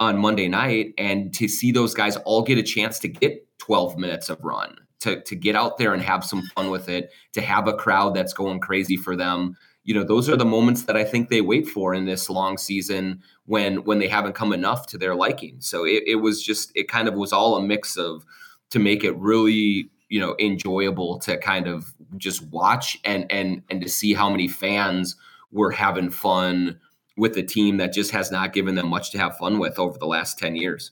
on 0.00 0.18
Monday 0.18 0.48
night 0.48 0.94
and 0.96 1.34
to 1.34 1.48
see 1.48 1.72
those 1.72 1.92
guys 1.92 2.16
all 2.18 2.42
get 2.42 2.56
a 2.58 2.62
chance 2.62 2.98
to 3.00 3.08
get 3.08 3.44
12 3.58 3.98
minutes 3.98 4.30
of 4.30 4.42
run, 4.42 4.76
to 5.00 5.20
to 5.22 5.36
get 5.36 5.54
out 5.54 5.76
there 5.76 5.92
and 5.92 6.02
have 6.02 6.24
some 6.24 6.42
fun 6.54 6.70
with 6.70 6.88
it, 6.88 7.10
to 7.34 7.42
have 7.42 7.68
a 7.68 7.74
crowd 7.74 8.14
that's 8.14 8.32
going 8.32 8.60
crazy 8.60 8.96
for 8.96 9.14
them. 9.14 9.56
You 9.88 9.94
know, 9.94 10.04
those 10.04 10.28
are 10.28 10.36
the 10.36 10.44
moments 10.44 10.82
that 10.82 10.98
I 10.98 11.04
think 11.04 11.30
they 11.30 11.40
wait 11.40 11.66
for 11.66 11.94
in 11.94 12.04
this 12.04 12.28
long 12.28 12.58
season 12.58 13.22
when 13.46 13.84
when 13.84 14.00
they 14.00 14.06
haven't 14.06 14.34
come 14.34 14.52
enough 14.52 14.86
to 14.88 14.98
their 14.98 15.14
liking. 15.14 15.56
So 15.60 15.86
it, 15.86 16.02
it 16.06 16.16
was 16.16 16.42
just 16.42 16.70
it 16.74 16.88
kind 16.88 17.08
of 17.08 17.14
was 17.14 17.32
all 17.32 17.56
a 17.56 17.62
mix 17.62 17.96
of 17.96 18.22
to 18.68 18.78
make 18.78 19.02
it 19.02 19.16
really 19.16 19.88
you 20.10 20.20
know 20.20 20.36
enjoyable 20.38 21.18
to 21.20 21.38
kind 21.38 21.66
of 21.66 21.94
just 22.18 22.42
watch 22.48 22.98
and 23.02 23.24
and 23.32 23.62
and 23.70 23.80
to 23.80 23.88
see 23.88 24.12
how 24.12 24.28
many 24.28 24.46
fans 24.46 25.16
were 25.52 25.70
having 25.70 26.10
fun 26.10 26.78
with 27.16 27.38
a 27.38 27.42
team 27.42 27.78
that 27.78 27.94
just 27.94 28.10
has 28.10 28.30
not 28.30 28.52
given 28.52 28.74
them 28.74 28.88
much 28.88 29.10
to 29.12 29.18
have 29.18 29.38
fun 29.38 29.58
with 29.58 29.78
over 29.78 29.96
the 29.98 30.06
last 30.06 30.38
10 30.38 30.54
years. 30.54 30.90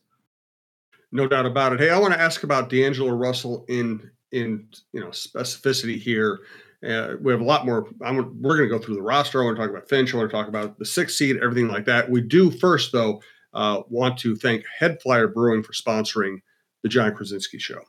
No 1.12 1.28
doubt 1.28 1.44
about 1.44 1.74
it. 1.74 1.80
Hey 1.80 1.90
i 1.90 1.98
want 1.98 2.14
to 2.14 2.20
ask 2.20 2.44
about 2.44 2.70
d'angelo 2.70 3.14
russell 3.14 3.66
in 3.68 4.10
in 4.32 4.66
you 4.92 5.00
know 5.00 5.08
specificity 5.08 5.98
here 5.98 6.40
uh, 6.84 7.14
we 7.20 7.32
have 7.32 7.40
a 7.40 7.44
lot 7.44 7.66
more 7.66 7.88
I'm, 8.04 8.16
we're 8.42 8.56
going 8.56 8.68
to 8.68 8.78
go 8.78 8.82
through 8.82 8.96
the 8.96 9.02
roster 9.02 9.42
i 9.42 9.44
want 9.44 9.56
to 9.56 9.62
talk 9.62 9.70
about 9.70 9.88
finch 9.88 10.14
i 10.14 10.16
want 10.16 10.30
to 10.30 10.36
talk 10.36 10.48
about 10.48 10.78
the 10.78 10.86
sixth 10.86 11.16
seed 11.16 11.36
everything 11.42 11.68
like 11.68 11.84
that 11.86 12.10
we 12.10 12.20
do 12.20 12.50
first 12.50 12.92
though 12.92 13.20
uh, 13.54 13.82
want 13.88 14.18
to 14.18 14.36
thank 14.36 14.64
head 14.78 15.00
flyer 15.02 15.28
brewing 15.28 15.62
for 15.62 15.72
sponsoring 15.72 16.38
the 16.82 16.88
jon 16.88 17.12
krawczynski 17.12 17.60
show 17.60 17.80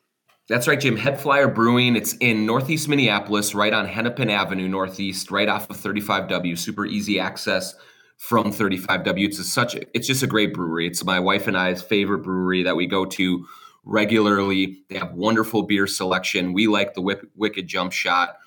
that's 0.50 0.65
right, 0.65 0.79
Jim. 0.79 0.96
HeadFlyer 0.98 1.53
Brewing. 1.53 1.98
It's 1.98 2.13
in 2.22 2.46
Northeast 2.46 2.88
Minneapolis, 2.88 3.53
right 3.53 3.74
on 3.74 3.86
Hennepin 3.86 4.29
Avenue, 4.29 4.70
Northeast, 4.70 5.29
right 5.29 5.50
off 5.50 5.70
of 5.70 5.75
35W. 5.75 6.58
Super 6.58 6.86
easy 6.86 7.20
access 7.20 7.75
from 8.17 8.53
35W. 8.53 9.25
It's 9.25 9.39
a, 9.39 9.44
such. 9.44 9.75
It's 9.94 10.08
just 10.08 10.24
a 10.24 10.27
great 10.27 10.53
brewery. 10.53 10.88
It's 10.88 11.03
my 11.03 11.20
wife 11.20 11.48
and 11.48 11.58
I's 11.58 11.82
favorite 11.82 12.20
brewery 12.20 12.63
that 12.63 12.77
we 12.77 12.88
go 12.88 13.03
to 13.06 13.46
regularly. 13.84 14.84
They 14.89 14.98
have 14.98 15.12
wonderful 15.13 15.63
beer 15.63 15.86
selection. 15.86 16.53
We 16.53 16.67
like 16.67 16.94
the 16.94 17.27
Wicked 17.36 17.67
Jump 17.67 17.91
Shot, 17.91 18.38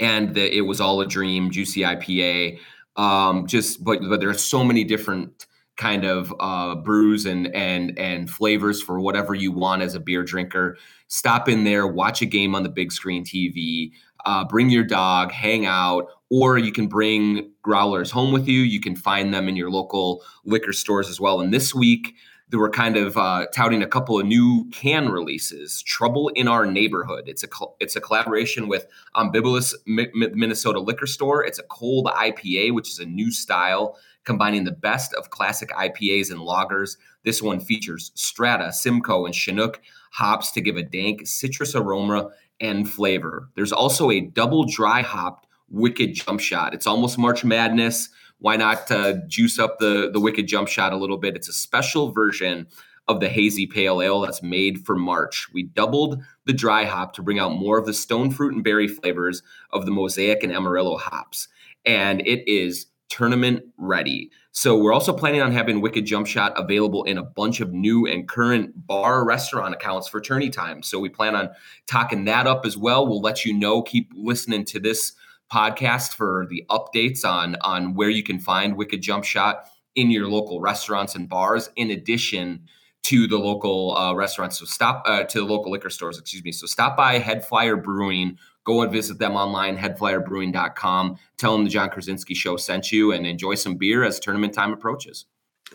and 0.00 0.34
the, 0.34 0.56
it 0.56 0.62
was 0.62 0.80
all 0.80 1.00
a 1.00 1.06
dream. 1.06 1.50
Juicy 1.50 1.80
IPA. 1.80 2.58
Um, 2.96 3.46
just, 3.46 3.84
but 3.84 4.00
but 4.08 4.20
there 4.20 4.30
are 4.30 4.34
so 4.34 4.64
many 4.64 4.84
different 4.84 5.46
kind 5.76 6.04
of 6.04 6.32
uh, 6.40 6.74
brews 6.74 7.26
and 7.26 7.54
and 7.54 7.98
and 7.98 8.30
flavors 8.30 8.82
for 8.82 8.98
whatever 9.00 9.34
you 9.34 9.52
want 9.52 9.82
as 9.82 9.94
a 9.94 10.00
beer 10.00 10.22
drinker. 10.22 10.76
Stop 11.08 11.48
in 11.48 11.64
there, 11.64 11.86
watch 11.86 12.22
a 12.22 12.26
game 12.26 12.54
on 12.54 12.62
the 12.62 12.68
big 12.68 12.90
screen 12.90 13.24
TV, 13.24 13.90
uh, 14.24 14.44
bring 14.44 14.70
your 14.70 14.84
dog, 14.84 15.30
hang 15.30 15.66
out, 15.66 16.08
or 16.30 16.58
you 16.58 16.72
can 16.72 16.88
bring 16.88 17.50
growlers 17.62 18.10
home 18.10 18.32
with 18.32 18.48
you. 18.48 18.62
You 18.62 18.80
can 18.80 18.96
find 18.96 19.32
them 19.32 19.48
in 19.48 19.56
your 19.56 19.70
local 19.70 20.22
liquor 20.44 20.72
stores 20.72 21.08
as 21.08 21.20
well. 21.20 21.40
And 21.40 21.52
this 21.52 21.74
week, 21.74 22.14
they 22.48 22.56
were 22.56 22.70
kind 22.70 22.96
of 22.96 23.16
uh, 23.16 23.46
touting 23.52 23.82
a 23.82 23.86
couple 23.86 24.18
of 24.18 24.26
new 24.26 24.68
can 24.70 25.08
releases. 25.08 25.82
Trouble 25.82 26.28
in 26.30 26.46
Our 26.46 26.64
Neighborhood. 26.64 27.24
It's 27.26 27.42
a 27.42 27.48
it's 27.80 27.96
a 27.96 28.00
collaboration 28.00 28.68
with 28.68 28.86
Ambivalence 29.16 29.74
Minnesota 29.86 30.78
Liquor 30.80 31.06
Store. 31.06 31.44
It's 31.44 31.58
a 31.58 31.64
cold 31.64 32.06
IPA, 32.06 32.74
which 32.74 32.88
is 32.88 32.98
a 33.00 33.06
new 33.06 33.32
style 33.32 33.98
combining 34.24 34.64
the 34.64 34.72
best 34.72 35.14
of 35.14 35.30
classic 35.30 35.70
IPAs 35.70 36.30
and 36.30 36.40
lagers. 36.40 36.96
This 37.24 37.42
one 37.42 37.60
features 37.60 38.12
Strata, 38.14 38.72
Simcoe, 38.72 39.26
and 39.26 39.34
Chinook 39.34 39.80
hops 40.12 40.50
to 40.52 40.60
give 40.60 40.76
a 40.76 40.82
dank 40.82 41.26
citrus 41.26 41.74
aroma 41.74 42.30
and 42.60 42.88
flavor. 42.88 43.48
There's 43.54 43.72
also 43.72 44.10
a 44.10 44.20
double 44.20 44.64
dry 44.64 45.02
hopped 45.02 45.46
Wicked 45.68 46.14
Jump 46.14 46.40
Shot. 46.40 46.74
It's 46.74 46.86
almost 46.86 47.18
March 47.18 47.44
Madness. 47.44 48.08
Why 48.38 48.56
not 48.56 48.90
uh, 48.90 49.14
juice 49.26 49.58
up 49.58 49.78
the 49.78 50.10
the 50.12 50.20
Wicked 50.20 50.46
Jump 50.46 50.68
Shot 50.68 50.92
a 50.92 50.96
little 50.96 51.18
bit? 51.18 51.36
It's 51.36 51.48
a 51.48 51.52
special 51.52 52.12
version 52.12 52.66
of 53.08 53.20
the 53.20 53.28
hazy 53.28 53.66
pale 53.66 54.02
ale 54.02 54.20
that's 54.20 54.42
made 54.42 54.84
for 54.84 54.96
March. 54.96 55.48
We 55.52 55.64
doubled 55.64 56.22
the 56.44 56.52
dry 56.52 56.84
hop 56.84 57.12
to 57.14 57.22
bring 57.22 57.38
out 57.38 57.52
more 57.52 57.78
of 57.78 57.86
the 57.86 57.94
stone 57.94 58.30
fruit 58.30 58.54
and 58.54 58.64
berry 58.64 58.88
flavors 58.88 59.42
of 59.72 59.86
the 59.86 59.92
Mosaic 59.92 60.42
and 60.42 60.52
Amarillo 60.52 60.96
hops. 60.96 61.48
And 61.84 62.20
it 62.26 62.46
is 62.48 62.86
tournament 63.08 63.62
ready. 63.76 64.30
So 64.50 64.76
we're 64.76 64.92
also 64.92 65.12
planning 65.12 65.42
on 65.42 65.52
having 65.52 65.80
Wicked 65.80 66.06
Jump 66.06 66.26
Shot 66.26 66.52
available 66.56 67.04
in 67.04 67.18
a 67.18 67.22
bunch 67.22 67.60
of 67.60 67.72
new 67.72 68.06
and 68.06 68.28
current 68.28 68.86
bar 68.86 69.24
restaurant 69.24 69.74
accounts 69.74 70.08
for 70.08 70.20
tourney 70.20 70.50
time. 70.50 70.82
So 70.82 70.98
we 70.98 71.08
plan 71.08 71.36
on 71.36 71.50
talking 71.86 72.24
that 72.24 72.46
up 72.46 72.66
as 72.66 72.76
well. 72.76 73.06
We'll 73.06 73.20
let 73.20 73.44
you 73.44 73.52
know. 73.52 73.82
Keep 73.82 74.12
listening 74.16 74.64
to 74.66 74.80
this 74.80 75.12
podcast 75.52 76.14
for 76.14 76.46
the 76.48 76.64
updates 76.70 77.24
on 77.24 77.56
on 77.62 77.94
where 77.94 78.10
you 78.10 78.22
can 78.22 78.38
find 78.38 78.76
Wicked 78.76 79.02
Jump 79.02 79.24
Shot 79.24 79.64
in 79.94 80.10
your 80.10 80.28
local 80.28 80.60
restaurants 80.60 81.14
and 81.14 81.28
bars. 81.28 81.70
In 81.76 81.90
addition 81.90 82.62
to 83.04 83.26
the 83.26 83.38
local 83.38 83.96
uh, 83.96 84.14
restaurants, 84.14 84.58
so 84.58 84.64
stop 84.64 85.02
uh, 85.06 85.24
to 85.24 85.38
the 85.38 85.44
local 85.44 85.70
liquor 85.70 85.90
stores. 85.90 86.18
Excuse 86.18 86.42
me. 86.44 86.52
So 86.52 86.66
stop 86.66 86.96
by 86.96 87.20
HeadFlyer 87.20 87.82
Brewing 87.82 88.38
Go 88.66 88.82
and 88.82 88.90
visit 88.90 89.18
them 89.18 89.36
online, 89.36 89.78
headflyerbrewing.com. 89.78 91.18
Tell 91.38 91.52
them 91.52 91.64
the 91.64 91.70
Jon 91.70 91.88
Krawczynski 91.88 92.34
Show 92.34 92.56
sent 92.56 92.90
you 92.90 93.12
and 93.12 93.24
enjoy 93.24 93.54
some 93.54 93.76
beer 93.76 94.02
as 94.02 94.18
tournament 94.18 94.54
time 94.54 94.72
approaches. 94.72 95.26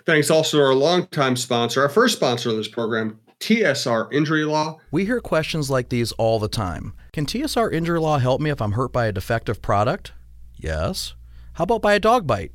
Thanks 0.05 0.29
also 0.29 0.57
to 0.57 0.63
our 0.63 0.73
longtime 0.73 1.37
sponsor, 1.37 1.81
our 1.81 1.89
first 1.89 2.17
sponsor 2.17 2.49
of 2.49 2.57
this 2.57 2.67
program, 2.67 3.19
TSR 3.39 4.11
Injury 4.11 4.43
Law. 4.43 4.77
We 4.91 5.05
hear 5.05 5.21
questions 5.21 5.69
like 5.69 5.87
these 5.87 6.11
all 6.13 6.37
the 6.37 6.49
time. 6.49 6.93
Can 7.13 7.25
TSR 7.25 7.74
Injury 7.74 8.00
Law 8.00 8.20
help 8.20 8.39
me 8.39 8.51
if 8.51 8.62
I'm 8.62 8.72
hurt 8.72 8.94
by 8.94 9.06
a 9.06 9.12
defective 9.12 9.62
product? 9.62 10.13
Yes. 10.56 11.13
How 11.53 11.65
about 11.65 11.82
by 11.82 11.94
a 11.94 12.00
dog 12.00 12.25
bite? 12.25 12.53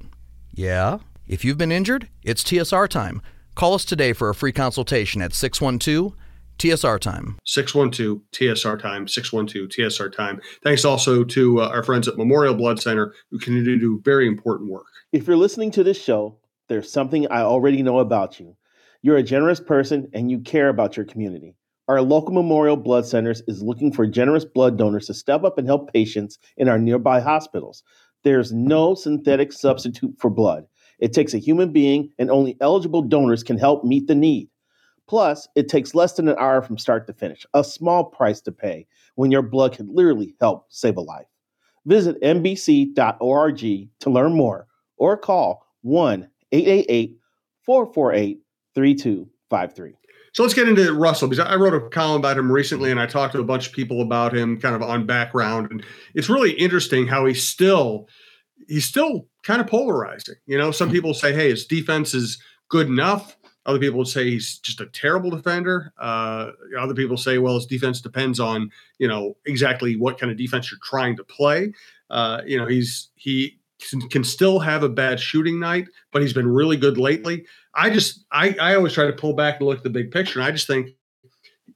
Yeah. 0.50 1.00
If 1.28 1.44
you've 1.44 1.58
been 1.58 1.70
injured, 1.70 2.08
it's 2.22 2.42
TSR 2.42 2.88
time. 2.88 3.20
Call 3.54 3.74
us 3.74 3.84
today 3.84 4.14
for 4.14 4.30
a 4.30 4.34
free 4.34 4.52
consultation 4.52 5.20
at 5.20 5.34
612 5.34 6.14
TSR 6.58 6.98
time. 6.98 7.36
612 7.44 8.22
TSR 8.32 8.80
time. 8.80 9.06
612 9.06 9.68
TSR 9.68 10.10
time. 10.10 10.40
Thanks 10.64 10.86
also 10.86 11.22
to 11.22 11.60
uh, 11.60 11.68
our 11.68 11.82
friends 11.82 12.08
at 12.08 12.16
Memorial 12.16 12.54
Blood 12.54 12.80
Center 12.80 13.12
who 13.30 13.38
continue 13.38 13.64
to 13.64 13.78
do 13.78 14.00
very 14.06 14.26
important 14.26 14.70
work. 14.70 14.86
If 15.12 15.26
you're 15.26 15.36
listening 15.36 15.70
to 15.72 15.84
this 15.84 16.02
show, 16.02 16.38
there's 16.68 16.90
something 16.90 17.28
I 17.28 17.42
already 17.42 17.82
know 17.82 17.98
about 17.98 18.40
you. 18.40 18.56
You're 19.02 19.18
a 19.18 19.22
generous 19.22 19.60
person 19.60 20.08
and 20.14 20.30
you 20.30 20.40
care 20.40 20.70
about 20.70 20.96
your 20.96 21.04
community. 21.04 21.56
Our 21.88 22.02
local 22.02 22.34
Memorial 22.34 22.76
Blood 22.76 23.06
Centers 23.06 23.42
is 23.46 23.62
looking 23.62 23.92
for 23.92 24.08
generous 24.08 24.44
blood 24.44 24.76
donors 24.76 25.06
to 25.06 25.14
step 25.14 25.44
up 25.44 25.56
and 25.56 25.68
help 25.68 25.92
patients 25.92 26.36
in 26.56 26.68
our 26.68 26.80
nearby 26.80 27.20
hospitals. 27.20 27.84
There's 28.24 28.52
no 28.52 28.96
synthetic 28.96 29.52
substitute 29.52 30.16
for 30.18 30.28
blood. 30.28 30.64
It 30.98 31.12
takes 31.12 31.32
a 31.32 31.38
human 31.38 31.72
being, 31.72 32.10
and 32.18 32.28
only 32.28 32.56
eligible 32.60 33.02
donors 33.02 33.44
can 33.44 33.56
help 33.56 33.84
meet 33.84 34.08
the 34.08 34.16
need. 34.16 34.48
Plus, 35.06 35.46
it 35.54 35.68
takes 35.68 35.94
less 35.94 36.14
than 36.14 36.26
an 36.26 36.34
hour 36.40 36.60
from 36.60 36.76
start 36.76 37.06
to 37.06 37.12
finish, 37.12 37.46
a 37.54 37.62
small 37.62 38.02
price 38.02 38.40
to 38.40 38.50
pay 38.50 38.88
when 39.14 39.30
your 39.30 39.42
blood 39.42 39.72
can 39.72 39.94
literally 39.94 40.34
help 40.40 40.66
save 40.68 40.96
a 40.96 41.00
life. 41.00 41.26
Visit 41.84 42.20
mbc.org 42.20 43.58
to 44.00 44.10
learn 44.10 44.32
more 44.32 44.66
or 44.96 45.16
call 45.16 45.64
1 45.82 46.28
888 46.50 47.16
448 47.62 48.40
3253. 48.74 50.05
So 50.36 50.42
let's 50.42 50.52
get 50.52 50.68
into 50.68 50.92
Russell 50.92 51.28
because 51.28 51.46
I 51.46 51.54
wrote 51.54 51.72
a 51.72 51.88
column 51.88 52.18
about 52.18 52.36
him 52.36 52.52
recently 52.52 52.90
and 52.90 53.00
I 53.00 53.06
talked 53.06 53.32
to 53.32 53.40
a 53.40 53.44
bunch 53.44 53.68
of 53.68 53.72
people 53.72 54.02
about 54.02 54.36
him 54.36 54.60
kind 54.60 54.74
of 54.74 54.82
on 54.82 55.06
background. 55.06 55.70
And 55.70 55.82
it's 56.14 56.28
really 56.28 56.50
interesting 56.50 57.06
how 57.06 57.24
he's 57.24 57.48
still 57.48 58.06
he's 58.68 58.84
still 58.84 59.28
kind 59.44 59.62
of 59.62 59.66
polarizing. 59.66 60.34
You 60.44 60.58
know, 60.58 60.72
some 60.72 60.90
people 60.90 61.14
say, 61.14 61.32
hey, 61.32 61.48
his 61.48 61.64
defense 61.64 62.12
is 62.12 62.38
good 62.68 62.86
enough. 62.86 63.34
Other 63.64 63.78
people 63.78 63.96
would 63.96 64.08
say 64.08 64.24
he's 64.28 64.58
just 64.58 64.82
a 64.82 64.86
terrible 64.88 65.30
defender. 65.30 65.94
Uh, 65.98 66.50
other 66.78 66.92
people 66.92 67.16
say, 67.16 67.38
well, 67.38 67.54
his 67.54 67.64
defense 67.64 68.02
depends 68.02 68.38
on 68.38 68.70
you 68.98 69.08
know 69.08 69.38
exactly 69.46 69.96
what 69.96 70.20
kind 70.20 70.30
of 70.30 70.36
defense 70.36 70.70
you're 70.70 70.78
trying 70.82 71.16
to 71.16 71.24
play. 71.24 71.72
Uh, 72.10 72.42
you 72.44 72.58
know, 72.58 72.66
he's 72.66 73.08
he 73.14 73.58
can 74.10 74.24
still 74.24 74.58
have 74.58 74.82
a 74.82 74.88
bad 74.88 75.20
shooting 75.20 75.60
night, 75.60 75.88
but 76.12 76.22
he's 76.22 76.32
been 76.32 76.48
really 76.48 76.76
good 76.76 76.98
lately. 76.98 77.46
I 77.74 77.90
just 77.90 78.24
I, 78.32 78.56
I 78.60 78.74
always 78.74 78.92
try 78.92 79.06
to 79.06 79.12
pull 79.12 79.34
back 79.34 79.58
and 79.58 79.68
look 79.68 79.78
at 79.78 79.84
the 79.84 79.90
big 79.90 80.10
picture, 80.10 80.40
and 80.40 80.46
I 80.46 80.50
just 80.50 80.66
think 80.66 80.90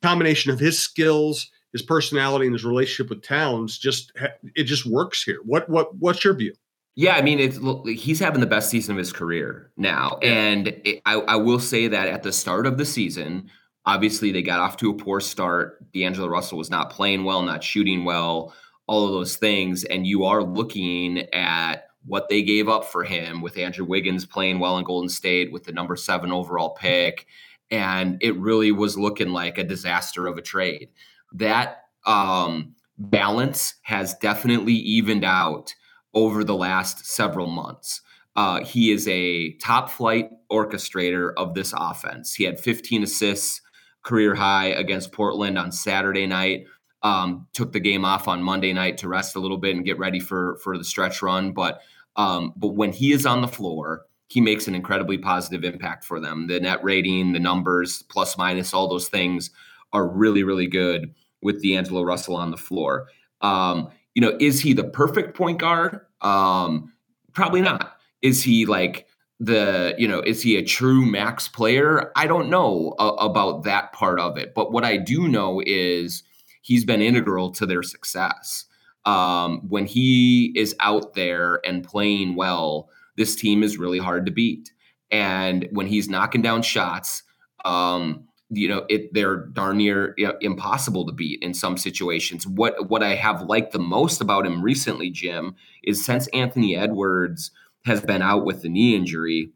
combination 0.03 0.51
of 0.51 0.59
his 0.59 0.79
skills, 0.79 1.51
his 1.73 1.83
personality, 1.83 2.47
and 2.47 2.55
his 2.55 2.65
relationship 2.65 3.11
with 3.11 3.23
Towns 3.23 3.79
just 3.79 4.13
it 4.55 4.65
just 4.65 4.87
works 4.87 5.23
here. 5.23 5.41
What 5.45 5.69
what 5.69 5.95
what's 5.97 6.25
your 6.25 6.35
view? 6.35 6.55
Yeah, 6.97 7.15
I 7.15 7.23
mean, 7.23 7.39
it's 7.39 7.59
he's 8.01 8.19
having 8.19 8.41
the 8.41 8.47
best 8.47 8.71
season 8.71 8.93
of 8.93 8.99
his 8.99 9.13
career 9.13 9.71
now, 9.77 10.19
and 10.23 10.69
it, 10.69 11.03
I, 11.07 11.15
I 11.21 11.37
will 11.37 11.61
say 11.61 11.89
that 11.89 12.09
at 12.09 12.23
the 12.23 12.33
start 12.33 12.67
of 12.67 12.79
the 12.79 12.85
season, 12.85 13.51
obviously 13.87 14.33
they 14.33 14.43
got 14.43 14.61
off 14.61 14.77
to 14.79 14.91
a 14.91 14.95
poor 14.95 15.21
start. 15.21 15.91
D'Angelo 15.93 16.29
Russell 16.29 16.59
was 16.59 16.71
not 16.71 16.91
playing 16.91 17.25
well, 17.25 17.43
not 17.43 17.63
shooting 17.63 18.05
well, 18.05 18.53
all 18.87 19.07
of 19.07 19.13
those 19.13 19.37
things, 19.37 19.85
and 19.85 20.07
you 20.07 20.25
are 20.25 20.43
looking 20.43 21.19
at 21.33 21.90
what 22.05 22.29
they 22.29 22.43
gave 22.43 22.69
up 22.69 22.85
for 22.85 23.05
him 23.05 23.43
with 23.43 23.59
Andrew 23.59 23.85
Wiggins 23.85 24.25
playing 24.25 24.59
well 24.59 24.79
in 24.79 24.85
Golden 24.85 25.09
State 25.09 25.53
with 25.53 25.65
the 25.65 25.73
number 25.73 25.97
seven 25.97 26.33
overall 26.33 26.71
pick, 26.71 27.27
and 27.71 28.19
it 28.21 28.37
really 28.37 28.73
was 28.73 28.99
looking 28.99 29.31
like 29.31 29.59
a 29.59 29.65
disaster 29.65 30.27
of 30.27 30.39
a 30.39 30.43
trade. 30.43 30.89
That 31.33 31.85
um, 32.07 32.75
balance 32.99 33.75
has 33.83 34.15
definitely 34.15 34.75
evened 34.75 35.25
out 35.25 35.75
over 36.15 36.43
the 36.45 36.57
last 36.57 37.07
several 37.07 37.47
months. 37.47 38.01
Uh, 38.37 38.65
he 38.65 38.91
is 38.91 39.07
a 39.09 39.53
top 39.55 39.91
flight 39.91 40.31
orchestrator 40.51 41.33
of 41.37 41.55
this 41.55 41.75
offense. 41.77 42.35
He 42.35 42.45
had 42.45 42.61
15 42.61 43.03
assists, 43.03 43.61
career 44.03 44.35
high 44.35 44.67
against 44.67 45.13
Portland 45.13 45.59
on 45.59 45.73
Saturday 45.73 46.27
night. 46.27 46.65
Um, 47.03 47.47
took 47.55 47.73
the 47.73 47.81
game 47.81 48.05
off 48.05 48.29
on 48.29 48.43
Monday 48.43 48.73
night 48.73 48.99
to 48.99 49.09
rest 49.09 49.35
a 49.35 49.41
little 49.41 49.57
bit 49.57 49.75
and 49.75 49.85
get 49.85 49.99
ready 49.99 50.21
for 50.21 50.59
for 50.63 50.77
the 50.77 50.85
stretch 50.85 51.23
run. 51.23 51.53
But 51.53 51.81
um, 52.17 52.53
but 52.57 52.75
when 52.75 52.93
he 52.93 53.13
is 53.13 53.25
on 53.27 53.41
the 53.41 53.49
floor, 53.49 54.07
he 54.29 54.41
makes 54.41 54.69
an 54.69 54.75
incredibly 54.75 55.17
positive 55.17 55.65
impact 55.65 56.05
for 56.05 56.21
them. 56.21 56.47
The 56.47 56.61
net 56.61 56.85
rating, 56.85 57.33
the 57.33 57.41
numbers, 57.41 58.03
plus 58.03 58.37
minus, 58.37 58.75
all 58.75 58.89
those 58.89 59.09
things 59.09 59.51
are 59.93 60.07
really 60.07 60.43
really 60.43 60.67
good 60.67 61.15
with 61.43 61.63
D'Angelo 61.63 62.03
Russell 62.03 62.37
on 62.37 62.51
the 62.51 62.57
floor. 62.57 63.09
Um, 63.41 63.89
you 64.15 64.21
know, 64.21 64.37
is 64.39 64.61
he 64.61 64.75
the 64.75 64.85
perfect 64.85 65.37
point 65.37 65.59
guard? 65.59 66.01
Um, 66.21 66.93
probably 67.33 67.63
not. 67.63 67.97
Is 68.21 68.43
he 68.43 68.67
like 68.67 69.07
the 69.41 69.95
you 69.97 70.07
know 70.07 70.21
is 70.21 70.43
he 70.43 70.57
a 70.57 70.63
true 70.63 71.05
max 71.07 71.49
player 71.49 72.13
i 72.15 72.27
don't 72.27 72.51
know 72.51 72.95
uh, 72.99 73.17
about 73.19 73.65
that 73.65 73.91
part 73.95 74.21
of 74.21 74.37
it 74.37 74.55
but 74.55 74.71
what 74.71 74.85
i 74.85 74.99
do 74.99 75.27
know 75.27 75.63
is 75.65 76.23
he's 76.71 76.85
been 76.85 77.03
integral 77.03 77.51
to 77.51 77.67
their 77.67 77.83
success. 77.83 78.67
Um, 79.05 79.63
when 79.69 79.87
he 79.87 80.53
is 80.55 80.77
out 80.79 81.15
there 81.15 81.61
and 81.65 81.83
playing 81.83 82.37
well 82.37 82.91
this 83.17 83.35
team 83.35 83.63
is 83.63 83.77
really 83.77 83.99
hard 83.99 84.25
to 84.27 84.33
beat. 84.33 84.73
And 85.11 85.67
when 85.73 85.87
he's 85.87 86.09
knocking 86.09 86.43
down 86.43 86.63
shots 86.63 87.25
um, 87.65 88.25
you 88.51 88.69
know 88.69 88.85
it 88.89 89.13
they're 89.15 89.47
darn 89.47 89.79
near 89.79 90.15
you 90.17 90.27
know, 90.27 90.37
impossible 90.41 91.07
to 91.07 91.13
beat 91.13 91.43
in 91.43 91.55
some 91.55 91.77
situations. 91.77 92.47
What 92.47 92.89
what 92.89 93.03
i 93.03 93.15
have 93.15 93.43
liked 93.43 93.73
the 93.73 93.79
most 93.79 94.21
about 94.21 94.47
him 94.47 94.63
recently 94.63 95.11
jim 95.11 95.55
is 95.83 96.05
since 96.05 96.27
anthony 96.29 96.77
edwards 96.77 97.51
has 97.85 98.01
been 98.01 98.23
out 98.23 98.45
with 98.45 98.63
the 98.63 98.69
knee 98.69 98.95
injury, 98.95 99.51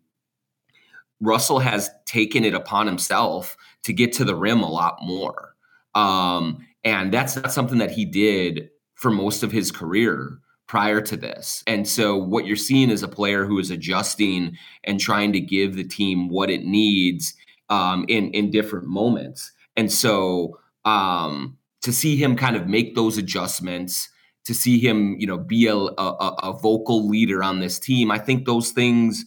Russell 1.20 1.58
has 1.58 1.90
taken 2.06 2.44
it 2.44 2.54
upon 2.54 2.86
himself 2.86 3.56
to 3.82 3.92
get 3.92 4.12
to 4.14 4.24
the 4.24 4.34
rim 4.34 4.62
a 4.62 4.70
lot 4.70 4.98
more. 5.02 5.54
Um, 5.94 6.66
and 6.84 7.12
that's 7.12 7.36
not 7.36 7.52
something 7.52 7.78
that 7.78 7.90
he 7.90 8.04
did 8.04 8.70
for 8.94 9.10
most 9.10 9.42
of 9.42 9.52
his 9.52 9.72
career 9.72 10.38
prior 10.66 11.00
to 11.00 11.16
this. 11.16 11.62
And 11.66 11.86
so 11.86 12.16
what 12.16 12.46
you're 12.46 12.56
seeing 12.56 12.90
is 12.90 13.02
a 13.02 13.08
player 13.08 13.44
who 13.44 13.58
is 13.58 13.70
adjusting 13.70 14.56
and 14.84 14.98
trying 14.98 15.32
to 15.32 15.40
give 15.40 15.76
the 15.76 15.84
team 15.84 16.28
what 16.28 16.50
it 16.50 16.64
needs 16.64 17.34
um, 17.68 18.04
in 18.08 18.30
in 18.32 18.50
different 18.50 18.86
moments. 18.86 19.52
And 19.76 19.90
so 19.90 20.58
um, 20.84 21.58
to 21.82 21.92
see 21.92 22.16
him 22.16 22.36
kind 22.36 22.56
of 22.56 22.66
make 22.66 22.94
those 22.94 23.18
adjustments 23.18 24.08
to 24.44 24.54
see 24.54 24.78
him, 24.78 25.16
you 25.18 25.26
know, 25.26 25.38
be 25.38 25.66
a, 25.66 25.76
a, 25.76 26.36
a 26.42 26.58
vocal 26.60 27.08
leader 27.08 27.42
on 27.42 27.60
this 27.60 27.78
team. 27.78 28.10
I 28.10 28.18
think 28.18 28.44
those 28.44 28.72
things 28.72 29.24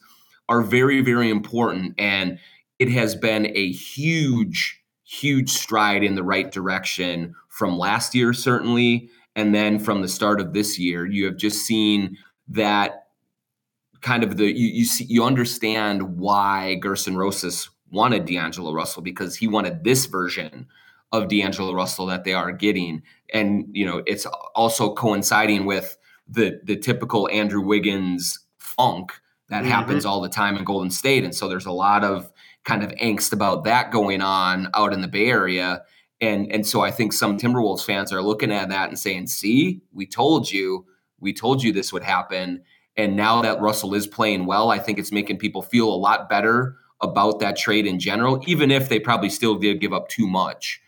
are 0.47 0.61
very, 0.61 1.01
very 1.01 1.29
important. 1.29 1.95
And 1.97 2.39
it 2.79 2.89
has 2.89 3.15
been 3.15 3.47
a 3.55 3.71
huge, 3.71 4.79
huge 5.03 5.49
stride 5.49 6.03
in 6.03 6.15
the 6.15 6.23
right 6.23 6.51
direction 6.51 7.33
from 7.57 7.75
last 7.75 8.13
year, 8.13 8.33
certainly. 8.33 9.09
And 9.35 9.53
then 9.53 9.79
from 9.79 10.03
the 10.03 10.07
start 10.07 10.39
of 10.39 10.53
this 10.53 10.77
year, 10.77 11.07
you 11.07 11.25
have 11.25 11.37
just 11.37 11.65
seen 11.65 12.15
that 12.49 13.07
kind 14.01 14.23
of 14.23 14.37
the 14.37 14.45
you 14.45 14.67
you 14.67 14.85
see 14.85 15.05
you 15.05 15.23
understand 15.23 16.17
why 16.17 16.75
Gerson 16.75 17.17
Rosas 17.17 17.69
wanted 17.89 18.25
D'Angelo 18.25 18.73
Russell 18.73 19.01
because 19.01 19.35
he 19.35 19.47
wanted 19.47 19.83
this 19.83 20.05
version 20.05 20.67
of 21.11 21.29
D'Angelo 21.29 21.73
Russell 21.73 22.05
that 22.07 22.25
they 22.25 22.33
are 22.33 22.51
getting. 22.51 23.01
And, 23.33 23.65
you 23.71 23.85
know, 23.85 24.03
it's 24.05 24.27
also 24.53 24.93
coinciding 24.93 25.65
with 25.65 25.97
the 26.27 26.59
the 26.63 26.75
typical 26.75 27.27
Andrew 27.31 27.61
Wiggins 27.61 28.39
funk 28.59 29.13
that 29.49 29.63
mm-hmm. 29.63 29.71
happens 29.71 30.05
all 30.05 30.21
the 30.21 30.29
time 30.29 30.57
in 30.57 30.63
Golden 30.63 30.91
State. 30.91 31.23
And 31.23 31.33
so 31.33 31.47
there's 31.47 31.65
a 31.65 31.71
lot 31.71 32.03
of 32.03 32.31
kind 32.65 32.83
of 32.83 32.91
angst 32.91 33.33
about 33.33 33.63
that 33.63 33.91
going 33.91 34.21
on 34.21 34.69
out 34.75 34.93
in 34.93 35.01
the 35.01 35.07
Bay 35.07 35.27
Area. 35.27 35.81
And 36.19 36.51
and 36.51 36.65
so 36.65 36.81
I 36.81 36.91
think 36.91 37.13
some 37.13 37.37
Timberwolves 37.37 37.85
fans 37.85 38.11
are 38.11 38.21
looking 38.21 38.51
at 38.51 38.69
that 38.69 38.89
and 38.89 38.97
saying, 38.97 39.27
see, 39.27 39.81
we 39.93 40.05
told 40.05 40.51
you, 40.51 40.85
we 41.19 41.33
told 41.33 41.63
you 41.63 41.71
this 41.71 41.93
would 41.93 42.03
happen. 42.03 42.63
And 42.95 43.15
now 43.15 43.41
that 43.43 43.61
Russell 43.61 43.93
is 43.93 44.07
playing 44.07 44.45
well, 44.47 44.71
I 44.71 44.79
think 44.79 44.97
it's 44.97 45.11
making 45.11 45.37
people 45.37 45.61
feel 45.61 45.87
a 45.87 45.95
lot 45.95 46.27
better 46.27 46.75
about 47.01 47.39
that 47.39 47.55
trade 47.55 47.85
in 47.85 47.99
general, 47.99 48.41
even 48.47 48.71
if 48.71 48.89
they 48.89 48.99
probably 48.99 49.29
still 49.29 49.55
did 49.55 49.79
give 49.79 49.93
up 49.93 50.09
too 50.09 50.27
much 50.27 50.81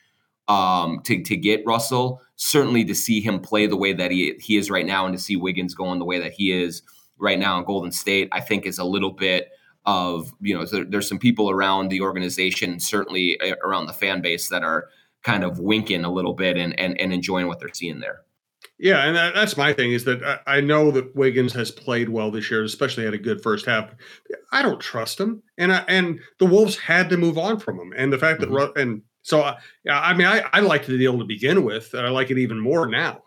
um, 0.47 1.01
to 1.05 1.21
to 1.21 1.37
get 1.37 1.63
Russell. 1.65 2.21
Certainly, 2.35 2.85
to 2.85 2.95
see 2.95 3.21
him 3.21 3.39
play 3.39 3.67
the 3.67 3.77
way 3.77 3.93
that 3.93 4.11
he 4.11 4.35
he 4.39 4.57
is 4.57 4.69
right 4.69 4.85
now, 4.85 5.05
and 5.05 5.15
to 5.15 5.21
see 5.21 5.35
Wiggins 5.35 5.75
going 5.75 5.99
the 5.99 6.05
way 6.05 6.19
that 6.19 6.33
he 6.33 6.51
is 6.51 6.81
right 7.17 7.37
now 7.37 7.59
in 7.59 7.65
Golden 7.65 7.91
State, 7.91 8.29
I 8.31 8.41
think 8.41 8.65
is 8.65 8.79
a 8.79 8.83
little 8.83 9.11
bit 9.11 9.49
of 9.85 10.33
you 10.41 10.57
know 10.57 10.65
there, 10.65 10.85
there's 10.85 11.07
some 11.07 11.19
people 11.19 11.49
around 11.49 11.89
the 11.89 12.01
organization, 12.01 12.79
certainly 12.79 13.39
uh, 13.41 13.55
around 13.63 13.85
the 13.85 13.93
fan 13.93 14.21
base, 14.21 14.49
that 14.49 14.63
are 14.63 14.89
kind 15.23 15.43
of 15.43 15.59
winking 15.59 16.05
a 16.05 16.11
little 16.11 16.33
bit 16.33 16.57
and 16.57 16.77
and, 16.79 16.99
and 16.99 17.13
enjoying 17.13 17.47
what 17.47 17.59
they're 17.59 17.73
seeing 17.73 17.99
there. 17.99 18.21
Yeah, 18.77 19.05
and 19.05 19.15
that, 19.15 19.35
that's 19.35 19.57
my 19.57 19.73
thing 19.73 19.91
is 19.91 20.05
that 20.05 20.23
I, 20.23 20.57
I, 20.57 20.61
know 20.61 20.89
that 20.91 21.13
Wiggins 21.13 21.51
has 21.51 21.69
played 21.69 22.07
well 22.07 22.31
this 22.31 22.49
year, 22.49 22.63
especially 22.63 23.03
had 23.03 23.13
a 23.13 23.17
good 23.17 23.43
first 23.43 23.65
half. 23.65 23.93
I 24.53 24.61
don't 24.61 24.79
trust 24.79 25.19
him, 25.19 25.43
and 25.57 25.73
I, 25.73 25.83
and 25.89 26.19
the 26.39 26.45
Wolves 26.45 26.77
had 26.77 27.09
to 27.09 27.17
move 27.17 27.37
on 27.37 27.59
from 27.59 27.77
him, 27.77 27.93
and 27.95 28.11
the 28.11 28.17
fact 28.17 28.39
mm-hmm. 28.39 28.53
that 28.53 28.77
and 28.77 29.01
so, 29.21 29.41
uh, 29.41 29.57
yeah, 29.83 29.99
I 29.99 30.13
mean, 30.13 30.27
I, 30.27 30.43
I 30.53 30.61
liked 30.61 30.87
the 30.87 30.97
deal 30.97 31.17
to 31.19 31.25
begin 31.25 31.63
with, 31.63 31.93
and 31.93 32.05
I 32.05 32.09
like 32.09 32.31
it 32.31 32.37
even 32.37 32.59
more 32.59 32.87
now. 32.87 33.21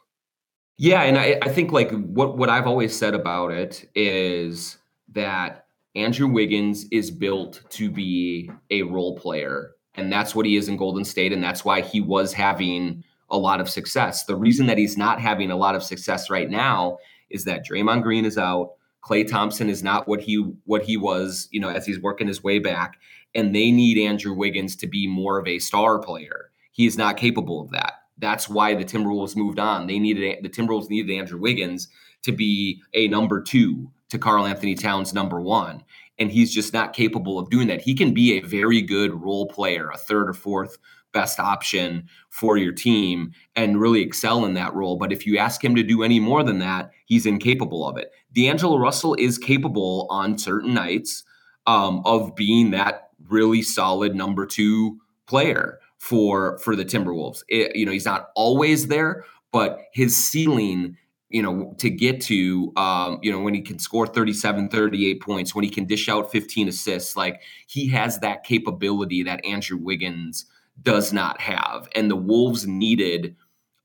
Yeah, 0.78 1.02
and 1.02 1.18
I, 1.18 1.38
I 1.42 1.48
think 1.48 1.70
like 1.70 1.90
what 1.92 2.38
what 2.38 2.48
I've 2.48 2.66
always 2.66 2.96
said 2.96 3.14
about 3.14 3.52
it 3.52 3.88
is 3.94 4.78
that 5.12 5.66
Andrew 5.94 6.26
Wiggins 6.26 6.86
is 6.90 7.10
built 7.10 7.62
to 7.70 7.90
be 7.90 8.50
a 8.70 8.82
role 8.82 9.16
player, 9.16 9.71
and 9.94 10.12
that's 10.12 10.34
what 10.34 10.46
he 10.46 10.56
is 10.56 10.68
in 10.68 10.76
Golden 10.76 11.04
State, 11.04 11.32
and 11.32 11.42
that's 11.42 11.64
why 11.64 11.80
he 11.80 12.00
was 12.00 12.32
having 12.32 13.04
a 13.30 13.38
lot 13.38 13.60
of 13.60 13.68
success. 13.68 14.24
The 14.24 14.36
reason 14.36 14.66
that 14.66 14.78
he's 14.78 14.96
not 14.96 15.20
having 15.20 15.50
a 15.50 15.56
lot 15.56 15.74
of 15.74 15.82
success 15.82 16.30
right 16.30 16.50
now 16.50 16.98
is 17.30 17.44
that 17.44 17.66
Draymond 17.66 18.02
Green 18.02 18.24
is 18.24 18.36
out. 18.36 18.72
Klay 19.02 19.26
Thompson 19.26 19.68
is 19.68 19.82
not 19.82 20.06
what 20.06 20.20
he 20.20 20.36
what 20.64 20.82
he 20.82 20.96
was, 20.96 21.48
you 21.50 21.60
know, 21.60 21.68
as 21.68 21.84
he's 21.86 22.00
working 22.00 22.28
his 22.28 22.42
way 22.42 22.58
back 22.58 22.98
and 23.34 23.54
they 23.54 23.70
need 23.70 23.98
Andrew 23.98 24.34
Wiggins 24.34 24.76
to 24.76 24.86
be 24.86 25.06
more 25.06 25.38
of 25.38 25.46
a 25.46 25.58
star 25.58 25.98
player. 25.98 26.50
He 26.72 26.86
is 26.86 26.98
not 26.98 27.16
capable 27.16 27.60
of 27.60 27.70
that. 27.70 27.94
That's 28.18 28.48
why 28.48 28.74
the 28.74 28.84
Timberwolves 28.84 29.36
moved 29.36 29.58
on. 29.58 29.86
They 29.86 29.98
needed 29.98 30.42
the 30.42 30.48
Timberwolves 30.48 30.90
needed 30.90 31.14
Andrew 31.14 31.38
Wiggins 31.38 31.88
to 32.22 32.32
be 32.32 32.80
a 32.94 33.08
number 33.08 33.40
two 33.40 33.90
to 34.10 34.18
Karl-Anthony 34.18 34.74
Towns 34.74 35.12
number 35.14 35.40
one. 35.40 35.82
And 36.18 36.30
he's 36.30 36.52
just 36.52 36.72
not 36.72 36.92
capable 36.92 37.38
of 37.38 37.50
doing 37.50 37.68
that. 37.68 37.80
He 37.80 37.94
can 37.94 38.12
be 38.12 38.34
a 38.34 38.40
very 38.40 38.82
good 38.82 39.12
role 39.14 39.46
player, 39.46 39.90
a 39.90 39.98
third 39.98 40.28
or 40.28 40.34
fourth 40.34 40.76
best 41.12 41.38
option 41.38 42.08
for 42.30 42.56
your 42.56 42.72
team 42.72 43.32
and 43.54 43.80
really 43.80 44.00
excel 44.00 44.44
in 44.44 44.54
that 44.54 44.74
role. 44.74 44.96
But 44.96 45.12
if 45.12 45.26
you 45.26 45.38
ask 45.38 45.62
him 45.62 45.74
to 45.74 45.82
do 45.82 46.02
any 46.02 46.20
more 46.20 46.42
than 46.42 46.58
that, 46.60 46.90
he's 47.06 47.26
incapable 47.26 47.86
of 47.86 47.96
it. 47.96 48.10
D'Angelo 48.32 48.78
Russell 48.78 49.14
is 49.18 49.38
capable 49.38 50.06
on 50.10 50.38
certain 50.38 50.74
nights 50.74 51.24
um, 51.66 52.02
of 52.04 52.34
being 52.34 52.70
that 52.70 53.10
really 53.28 53.62
solid 53.62 54.14
number 54.14 54.46
two 54.46 54.98
player 55.26 55.78
for 55.98 56.58
for 56.58 56.74
the 56.74 56.84
Timberwolves. 56.84 57.42
It, 57.48 57.76
you 57.76 57.86
know, 57.86 57.92
he's 57.92 58.04
not 58.04 58.30
always 58.34 58.88
there, 58.88 59.24
but 59.52 59.78
his 59.92 60.16
ceiling, 60.16 60.96
you 61.32 61.42
know, 61.42 61.74
to 61.78 61.88
get 61.88 62.20
to 62.20 62.72
um, 62.76 63.18
you 63.22 63.32
know, 63.32 63.40
when 63.40 63.54
he 63.54 63.62
can 63.62 63.78
score 63.78 64.06
37, 64.06 64.68
38 64.68 65.20
points, 65.20 65.54
when 65.54 65.64
he 65.64 65.70
can 65.70 65.86
dish 65.86 66.08
out 66.08 66.30
15 66.30 66.68
assists, 66.68 67.16
like 67.16 67.40
he 67.66 67.88
has 67.88 68.18
that 68.20 68.44
capability 68.44 69.22
that 69.22 69.44
Andrew 69.44 69.78
Wiggins 69.78 70.44
does 70.82 71.12
not 71.12 71.40
have. 71.40 71.88
And 71.94 72.10
the 72.10 72.16
Wolves 72.16 72.66
needed 72.66 73.34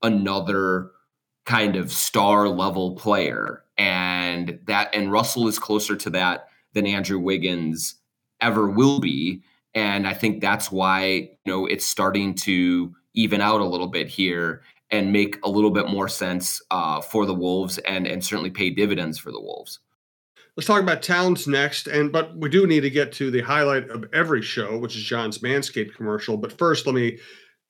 another 0.02 0.90
kind 1.46 1.76
of 1.76 1.90
star 1.90 2.48
level 2.48 2.94
player. 2.96 3.64
And 3.78 4.58
that 4.66 4.94
and 4.94 5.10
Russell 5.10 5.48
is 5.48 5.58
closer 5.58 5.96
to 5.96 6.10
that 6.10 6.48
than 6.74 6.86
Andrew 6.86 7.18
Wiggins 7.18 7.94
ever 8.40 8.68
will 8.68 9.00
be. 9.00 9.42
And 9.74 10.06
I 10.06 10.12
think 10.12 10.40
that's 10.40 10.70
why, 10.70 11.06
you 11.06 11.30
know, 11.46 11.66
it's 11.66 11.86
starting 11.86 12.34
to 12.34 12.94
even 13.14 13.40
out 13.40 13.60
a 13.60 13.66
little 13.66 13.86
bit 13.86 14.08
here 14.08 14.62
and 14.90 15.12
make 15.12 15.36
a 15.44 15.50
little 15.50 15.70
bit 15.70 15.88
more 15.88 16.08
sense 16.08 16.62
uh, 16.70 17.00
for 17.00 17.26
the 17.26 17.34
Wolves 17.34 17.78
and 17.78 18.06
and 18.06 18.24
certainly 18.24 18.50
pay 18.50 18.70
dividends 18.70 19.18
for 19.18 19.30
the 19.32 19.40
Wolves. 19.40 19.80
Let's 20.56 20.66
talk 20.66 20.82
about 20.82 21.02
Towns 21.02 21.46
next, 21.46 21.86
and 21.86 22.10
but 22.10 22.36
we 22.36 22.48
do 22.48 22.66
need 22.66 22.80
to 22.80 22.90
get 22.90 23.12
to 23.12 23.30
the 23.30 23.40
highlight 23.40 23.88
of 23.90 24.06
every 24.12 24.42
show, 24.42 24.76
which 24.76 24.96
is 24.96 25.02
John's 25.02 25.38
Manscaped 25.38 25.94
commercial. 25.94 26.36
But 26.36 26.56
first, 26.58 26.84
let 26.84 26.94
me 26.94 27.18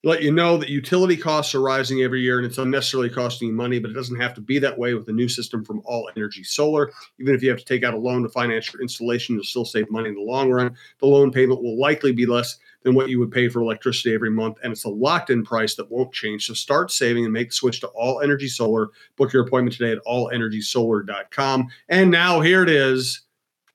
let 0.05 0.23
you 0.23 0.31
know 0.31 0.57
that 0.57 0.69
utility 0.69 1.17
costs 1.17 1.55
are 1.55 1.61
rising 1.61 2.03
every 2.03 2.21
year 2.21 2.39
and 2.39 2.47
it's 2.47 2.59
unnecessarily 2.59 3.11
costing 3.11 3.49
you 3.49 3.55
money, 3.55 3.81
but 3.81 3.91
it 3.91 3.95
doesn't 3.95 4.21
have 4.21 4.33
to 4.35 4.41
be 4.41 4.59
that 4.61 4.79
way 4.79 4.95
with 4.95 5.09
a 5.09 5.13
new 5.13 5.29
system 5.29 5.65
from 5.65 5.83
All 5.85 6.09
Energy 6.17 6.45
Solar. 6.45 6.93
Even 7.19 7.35
if 7.35 7.43
you 7.43 7.51
have 7.51 7.59
to 7.59 7.65
take 7.65 7.83
out 7.83 7.95
a 7.95 7.99
loan 7.99 8.23
to 8.23 8.29
finance 8.29 8.73
your 8.73 8.81
installation, 8.81 9.35
you'll 9.35 9.45
still 9.45 9.65
save 9.65 9.91
money 9.91 10.09
in 10.09 10.15
the 10.15 10.21
long 10.21 10.51
run. 10.51 10.77
The 11.01 11.07
loan 11.07 11.33
payment 11.33 11.63
will 11.63 11.79
likely 11.79 12.13
be 12.13 12.27
less 12.27 12.59
than 12.89 12.95
what 12.95 13.11
you 13.11 13.19
would 13.19 13.31
pay 13.31 13.51
for 13.51 13.61
electricity 13.61 14.15
every 14.15 14.31
month. 14.31 14.57
And 14.63 14.73
it's 14.73 14.85
a 14.85 14.89
locked 14.89 15.29
in 15.29 15.45
price 15.45 15.75
that 15.75 15.91
won't 15.91 16.11
change. 16.11 16.47
So 16.47 16.55
start 16.55 16.91
saving 16.91 17.25
and 17.25 17.33
make 17.35 17.51
the 17.51 17.55
switch 17.55 17.81
to 17.81 17.89
All 17.89 18.23
Energy 18.23 18.49
Solar. 18.49 18.89
Book 19.17 19.31
your 19.31 19.47
appointment 19.47 19.77
today 19.77 19.93
at 19.93 20.05
allenergysolar.com. 20.07 21.69
And 21.91 22.11
now 22.11 22.41
here 22.41 22.63
it 22.63 22.71
is 22.71 23.21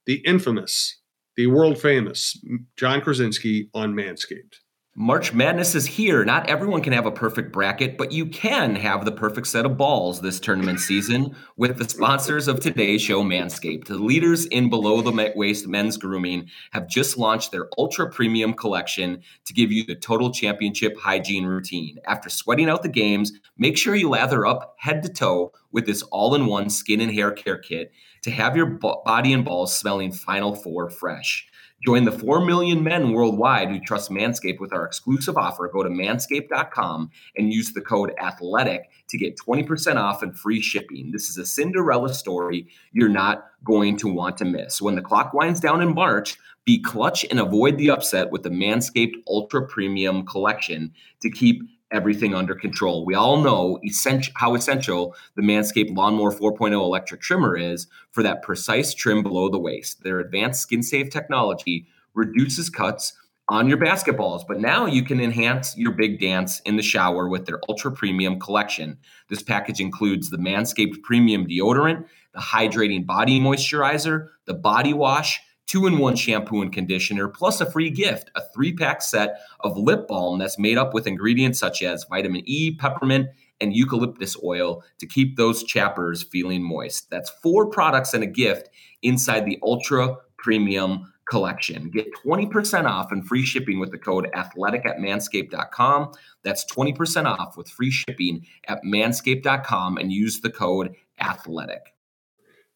the 0.05 0.15
infamous, 0.25 0.97
the 1.35 1.45
world 1.45 1.79
famous 1.79 2.43
Jon 2.75 3.01
Krawczynski 3.01 3.69
on 3.75 3.93
Manscaped. 3.93 4.62
March 4.95 5.33
Madness 5.33 5.73
is 5.73 5.87
here. 5.87 6.23
Not 6.23 6.47
everyone 6.47 6.83
can 6.83 6.93
have 6.93 7.07
a 7.07 7.11
perfect 7.11 7.51
bracket, 7.51 7.97
but 7.97 8.11
you 8.11 8.27
can 8.27 8.75
have 8.75 9.05
the 9.05 9.11
perfect 9.11 9.47
set 9.47 9.65
of 9.65 9.75
balls 9.75 10.21
this 10.21 10.39
tournament 10.39 10.79
season 10.79 11.35
with 11.57 11.79
the 11.79 11.89
sponsors 11.89 12.47
of 12.47 12.59
today's 12.59 13.01
show, 13.01 13.23
Manscaped. 13.23 13.85
The 13.85 13.95
leaders 13.95 14.45
in 14.45 14.69
below 14.69 15.01
the 15.01 15.33
waist 15.35 15.65
men's 15.67 15.97
grooming 15.97 16.47
have 16.73 16.87
just 16.87 17.17
launched 17.17 17.51
their 17.51 17.69
ultra 17.75 18.07
premium 18.07 18.53
collection 18.53 19.23
to 19.45 19.53
give 19.55 19.71
you 19.71 19.83
the 19.83 19.95
total 19.95 20.31
championship 20.31 20.95
hygiene 20.95 21.47
routine. 21.47 21.97
After 22.05 22.29
sweating 22.29 22.69
out 22.69 22.83
the 22.83 22.89
games, 22.89 23.31
make 23.57 23.79
sure 23.79 23.95
you 23.95 24.09
lather 24.09 24.45
up 24.45 24.75
head 24.77 25.01
to 25.01 25.09
toe 25.09 25.53
with 25.71 25.87
this 25.87 26.03
all 26.03 26.35
in 26.35 26.45
one 26.45 26.69
skin 26.69 27.01
and 27.01 27.11
hair 27.11 27.31
care 27.31 27.57
kit 27.57 27.91
to 28.21 28.29
have 28.29 28.55
your 28.55 28.67
body 28.67 29.33
and 29.33 29.43
balls 29.43 29.75
smelling 29.75 30.11
Final 30.11 30.53
Four 30.53 30.91
fresh. 30.91 31.47
Join 31.85 32.05
the 32.05 32.11
4 32.11 32.45
million 32.45 32.81
men 32.81 33.11
worldwide 33.11 33.69
who 33.69 33.79
trust 33.79 34.09
Manscaped 34.09 34.59
with 34.59 34.71
our 34.71 34.85
exclusive 34.85 35.37
offer. 35.37 35.67
Go 35.67 35.83
to 35.83 35.89
manscaped.com 35.89 37.11
and 37.35 37.51
use 37.51 37.73
the 37.73 37.81
code 37.81 38.13
ATHLETIC 38.21 38.83
to 39.09 39.17
get 39.17 39.37
20% 39.37 39.97
off 39.97 40.23
and 40.23 40.37
free 40.37 40.61
shipping. 40.61 41.11
This 41.11 41.29
is 41.29 41.37
a 41.37 41.45
Cinderella 41.45 42.13
story 42.13 42.67
you're 42.93 43.09
not 43.09 43.45
going 43.65 43.97
to 43.97 44.07
want 44.07 44.37
to 44.37 44.45
miss. 44.45 44.81
When 44.81 44.95
the 44.95 45.01
clock 45.01 45.33
winds 45.33 45.59
down 45.59 45.81
in 45.81 45.93
March, 45.93 46.37
be 46.65 46.81
clutch 46.81 47.25
and 47.29 47.39
avoid 47.39 47.77
the 47.77 47.89
upset 47.89 48.31
with 48.31 48.43
the 48.43 48.49
Manscaped 48.49 49.15
Ultra 49.27 49.67
Premium 49.67 50.25
Collection 50.25 50.93
to 51.21 51.29
keep 51.29 51.61
everything 51.93 52.33
under 52.35 52.55
control. 52.55 53.05
We 53.05 53.15
all 53.15 53.41
know 53.41 53.79
essential, 53.85 54.33
how 54.35 54.55
essential 54.55 55.15
the 55.35 55.41
Manscaped 55.41 55.95
Lawnmower 55.95 56.33
4.0 56.33 56.73
electric 56.73 57.21
trimmer 57.21 57.55
is 57.55 57.87
for 58.11 58.23
that 58.23 58.41
precise 58.41 58.93
trim 58.93 59.23
below 59.23 59.49
the 59.49 59.59
waist. 59.59 60.03
Their 60.03 60.19
advanced 60.19 60.61
skin 60.61 60.83
safe 60.83 61.09
technology 61.09 61.85
reduces 62.13 62.69
cuts 62.69 63.13
on 63.49 63.67
your 63.67 63.77
basketballs, 63.77 64.43
but 64.47 64.59
now 64.59 64.85
you 64.85 65.03
can 65.03 65.19
enhance 65.19 65.77
your 65.77 65.91
big 65.91 66.19
dance 66.19 66.61
in 66.61 66.77
the 66.77 66.83
shower 66.83 67.27
with 67.27 67.45
their 67.45 67.59
ultra 67.69 67.91
premium 67.91 68.39
collection. 68.39 68.97
This 69.29 69.43
package 69.43 69.79
includes 69.79 70.29
the 70.29 70.37
Manscaped 70.37 71.01
Premium 71.03 71.45
Deodorant, 71.45 72.05
the 72.33 72.39
hydrating 72.39 73.05
body 73.05 73.39
moisturizer, 73.39 74.29
the 74.45 74.53
body 74.53 74.93
wash, 74.93 75.41
two 75.65 75.87
in 75.87 75.97
one 75.97 76.15
shampoo 76.15 76.61
and 76.61 76.71
conditioner, 76.71 77.27
plus 77.27 77.61
a 77.61 77.69
free 77.69 77.89
gift 77.89 78.29
a 78.35 78.41
three 78.53 78.73
pack 78.73 79.01
set 79.01 79.39
of 79.61 79.77
lip 79.77 80.07
balm 80.07 80.39
that's 80.39 80.59
made 80.59 80.77
up 80.77 80.93
with 80.93 81.07
ingredients 81.07 81.59
such 81.59 81.81
as 81.81 82.05
vitamin 82.05 82.41
E, 82.45 82.75
peppermint, 82.75 83.27
and 83.61 83.75
eucalyptus 83.75 84.35
oil 84.43 84.83
to 84.99 85.07
keep 85.07 85.37
those 85.37 85.63
chappers 85.63 86.23
feeling 86.23 86.63
moist. 86.63 87.09
That's 87.09 87.29
four 87.29 87.67
products 87.67 88.13
and 88.13 88.23
a 88.23 88.27
gift 88.27 88.69
inside 89.01 89.45
the 89.45 89.59
ultra 89.63 90.17
premium 90.37 91.13
collection. 91.29 91.89
Get 91.89 92.07
20% 92.25 92.85
off 92.85 93.11
and 93.11 93.25
free 93.25 93.43
shipping 93.43 93.79
with 93.79 93.91
the 93.91 93.97
code 93.97 94.29
athletic 94.33 94.85
at 94.85 94.97
manscaped.com. 94.97 96.11
That's 96.43 96.65
20% 96.65 97.25
off 97.25 97.55
with 97.55 97.69
free 97.69 97.91
shipping 97.91 98.45
at 98.67 98.83
manscaped.com 98.83 99.97
and 99.97 100.11
use 100.11 100.41
the 100.41 100.51
code 100.51 100.95
athletic. 101.19 101.92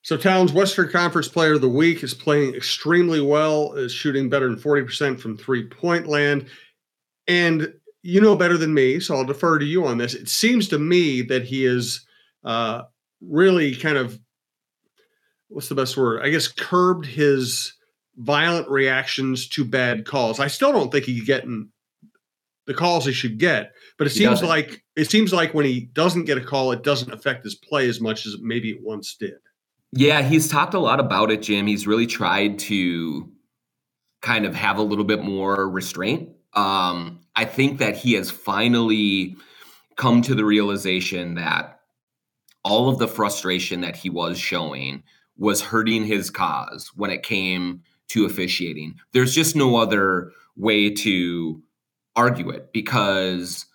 So 0.07 0.15
Towns 0.15 0.53
Western 0.53 0.89
Conference 0.89 1.27
Player 1.27 1.55
of 1.55 1.59
the 1.59 1.67
Week 1.67 2.01
is 2.01 2.13
playing 2.13 2.55
extremely 2.55 3.19
well, 3.19 3.73
is 3.73 3.91
shooting 3.91 4.29
better 4.29 4.47
than 4.47 4.57
40% 4.57 5.19
from 5.19 5.35
three-point 5.35 6.07
land. 6.07 6.47
And 7.27 7.73
you 8.03 8.21
know 8.21 8.37
better 8.37 8.57
than 8.57 8.73
me, 8.73 9.01
so 9.01 9.17
I'll 9.17 9.25
defer 9.25 9.59
to 9.59 9.65
you 9.65 9.85
on 9.85 9.97
this. 9.97 10.13
It 10.13 10.29
seems 10.29 10.69
to 10.69 10.79
me 10.79 11.23
that 11.23 11.43
he 11.43 11.65
is 11.65 12.07
uh, 12.45 12.83
really 13.19 13.75
kind 13.75 13.97
of 13.97 14.17
what's 15.49 15.67
the 15.67 15.75
best 15.75 15.97
word? 15.97 16.21
I 16.23 16.29
guess 16.29 16.47
curbed 16.47 17.05
his 17.05 17.73
violent 18.15 18.69
reactions 18.69 19.49
to 19.49 19.65
bad 19.65 20.05
calls. 20.05 20.39
I 20.39 20.47
still 20.47 20.71
don't 20.71 20.89
think 20.89 21.03
he's 21.03 21.25
getting 21.25 21.67
the 22.65 22.73
calls 22.73 23.05
he 23.05 23.11
should 23.11 23.39
get, 23.39 23.73
but 23.97 24.07
it 24.07 24.13
he 24.13 24.19
seems 24.19 24.39
doesn't. 24.39 24.47
like 24.47 24.85
it 24.95 25.11
seems 25.11 25.33
like 25.33 25.53
when 25.53 25.65
he 25.65 25.89
doesn't 25.91 26.23
get 26.23 26.37
a 26.37 26.41
call, 26.45 26.71
it 26.71 26.83
doesn't 26.83 27.11
affect 27.11 27.43
his 27.43 27.55
play 27.55 27.89
as 27.89 27.99
much 27.99 28.25
as 28.25 28.37
maybe 28.39 28.69
it 28.69 28.81
once 28.81 29.17
did. 29.19 29.35
Yeah, 29.91 30.21
he's 30.21 30.49
talked 30.49 30.73
a 30.73 30.79
lot 30.79 30.99
about 30.99 31.31
it, 31.31 31.41
Jim. 31.41 31.67
He's 31.67 31.87
really 31.87 32.07
tried 32.07 32.59
to 32.59 33.29
kind 34.21 34.45
of 34.45 34.55
have 34.55 34.77
a 34.77 34.83
little 34.83 35.05
bit 35.05 35.23
more 35.23 35.69
restraint. 35.69 36.29
Um, 36.53 37.21
I 37.35 37.45
think 37.45 37.79
that 37.79 37.95
he 37.95 38.13
has 38.13 38.29
finally 38.31 39.35
come 39.95 40.21
to 40.23 40.35
the 40.35 40.45
realization 40.45 41.35
that 41.35 41.79
all 42.63 42.89
of 42.89 42.97
the 42.97 43.07
frustration 43.07 43.81
that 43.81 43.95
he 43.95 44.09
was 44.09 44.37
showing 44.37 45.03
was 45.37 45.61
hurting 45.61 46.03
his 46.05 46.29
cause 46.29 46.91
when 46.95 47.11
it 47.11 47.23
came 47.23 47.81
to 48.09 48.25
officiating. 48.25 48.95
There's 49.13 49.33
just 49.33 49.55
no 49.55 49.77
other 49.77 50.31
way 50.55 50.89
to 50.89 51.61
argue 52.15 52.49
it 52.49 52.73
because 52.73 53.65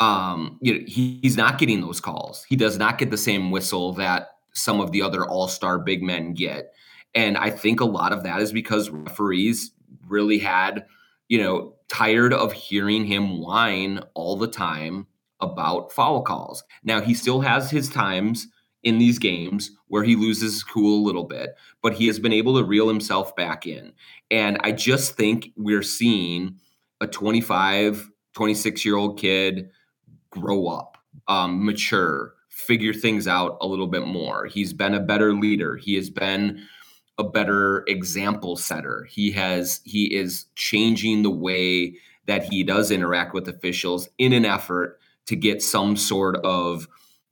um, 0.00 0.58
you 0.60 0.74
know, 0.74 0.80
he, 0.86 1.18
he's 1.22 1.36
not 1.36 1.58
getting 1.58 1.80
those 1.80 2.00
calls. 2.00 2.44
He 2.48 2.56
does 2.56 2.78
not 2.78 2.98
get 2.98 3.10
the 3.10 3.16
same 3.16 3.50
whistle 3.50 3.92
that 3.94 4.30
some 4.58 4.80
of 4.80 4.92
the 4.92 5.02
other 5.02 5.26
all-star 5.26 5.78
big 5.78 6.02
men 6.02 6.34
get. 6.34 6.72
And 7.14 7.36
I 7.36 7.50
think 7.50 7.80
a 7.80 7.86
lot 7.86 8.12
of 8.12 8.22
that 8.24 8.40
is 8.40 8.52
because 8.52 8.90
referees 8.90 9.72
really 10.06 10.38
had, 10.38 10.86
you 11.28 11.42
know, 11.42 11.74
tired 11.88 12.32
of 12.32 12.52
hearing 12.52 13.04
him 13.04 13.40
whine 13.40 14.00
all 14.14 14.36
the 14.36 14.48
time 14.48 15.06
about 15.40 15.92
foul 15.92 16.22
calls. 16.22 16.64
Now 16.84 17.00
he 17.00 17.14
still 17.14 17.40
has 17.40 17.70
his 17.70 17.88
times 17.88 18.48
in 18.82 18.98
these 18.98 19.18
games 19.18 19.70
where 19.88 20.04
he 20.04 20.16
loses 20.16 20.54
his 20.54 20.64
cool 20.64 21.02
a 21.02 21.06
little 21.06 21.24
bit, 21.24 21.56
but 21.82 21.94
he 21.94 22.06
has 22.06 22.18
been 22.18 22.32
able 22.32 22.56
to 22.56 22.64
reel 22.64 22.88
himself 22.88 23.34
back 23.34 23.66
in. 23.66 23.92
And 24.30 24.58
I 24.60 24.72
just 24.72 25.16
think 25.16 25.50
we're 25.56 25.82
seeing 25.82 26.56
a 27.00 27.06
25, 27.06 28.10
26 28.34 28.84
year 28.84 28.96
old 28.96 29.18
kid 29.18 29.70
grow 30.30 30.66
up, 30.66 30.98
um, 31.26 31.64
mature, 31.64 32.34
figure 32.58 32.92
things 32.92 33.28
out 33.28 33.56
a 33.60 33.66
little 33.66 33.86
bit 33.86 34.06
more. 34.06 34.46
He's 34.46 34.72
been 34.72 34.92
a 34.92 35.00
better 35.00 35.32
leader. 35.32 35.76
He 35.76 35.94
has 35.94 36.10
been 36.10 36.66
a 37.16 37.24
better 37.24 37.84
example 37.86 38.56
setter. 38.56 39.06
He 39.08 39.30
has 39.32 39.80
he 39.84 40.14
is 40.14 40.46
changing 40.56 41.22
the 41.22 41.30
way 41.30 41.94
that 42.26 42.44
he 42.44 42.64
does 42.64 42.90
interact 42.90 43.32
with 43.32 43.48
officials 43.48 44.08
in 44.18 44.32
an 44.32 44.44
effort 44.44 44.98
to 45.26 45.36
get 45.36 45.62
some 45.62 45.96
sort 45.96 46.36
of 46.44 46.88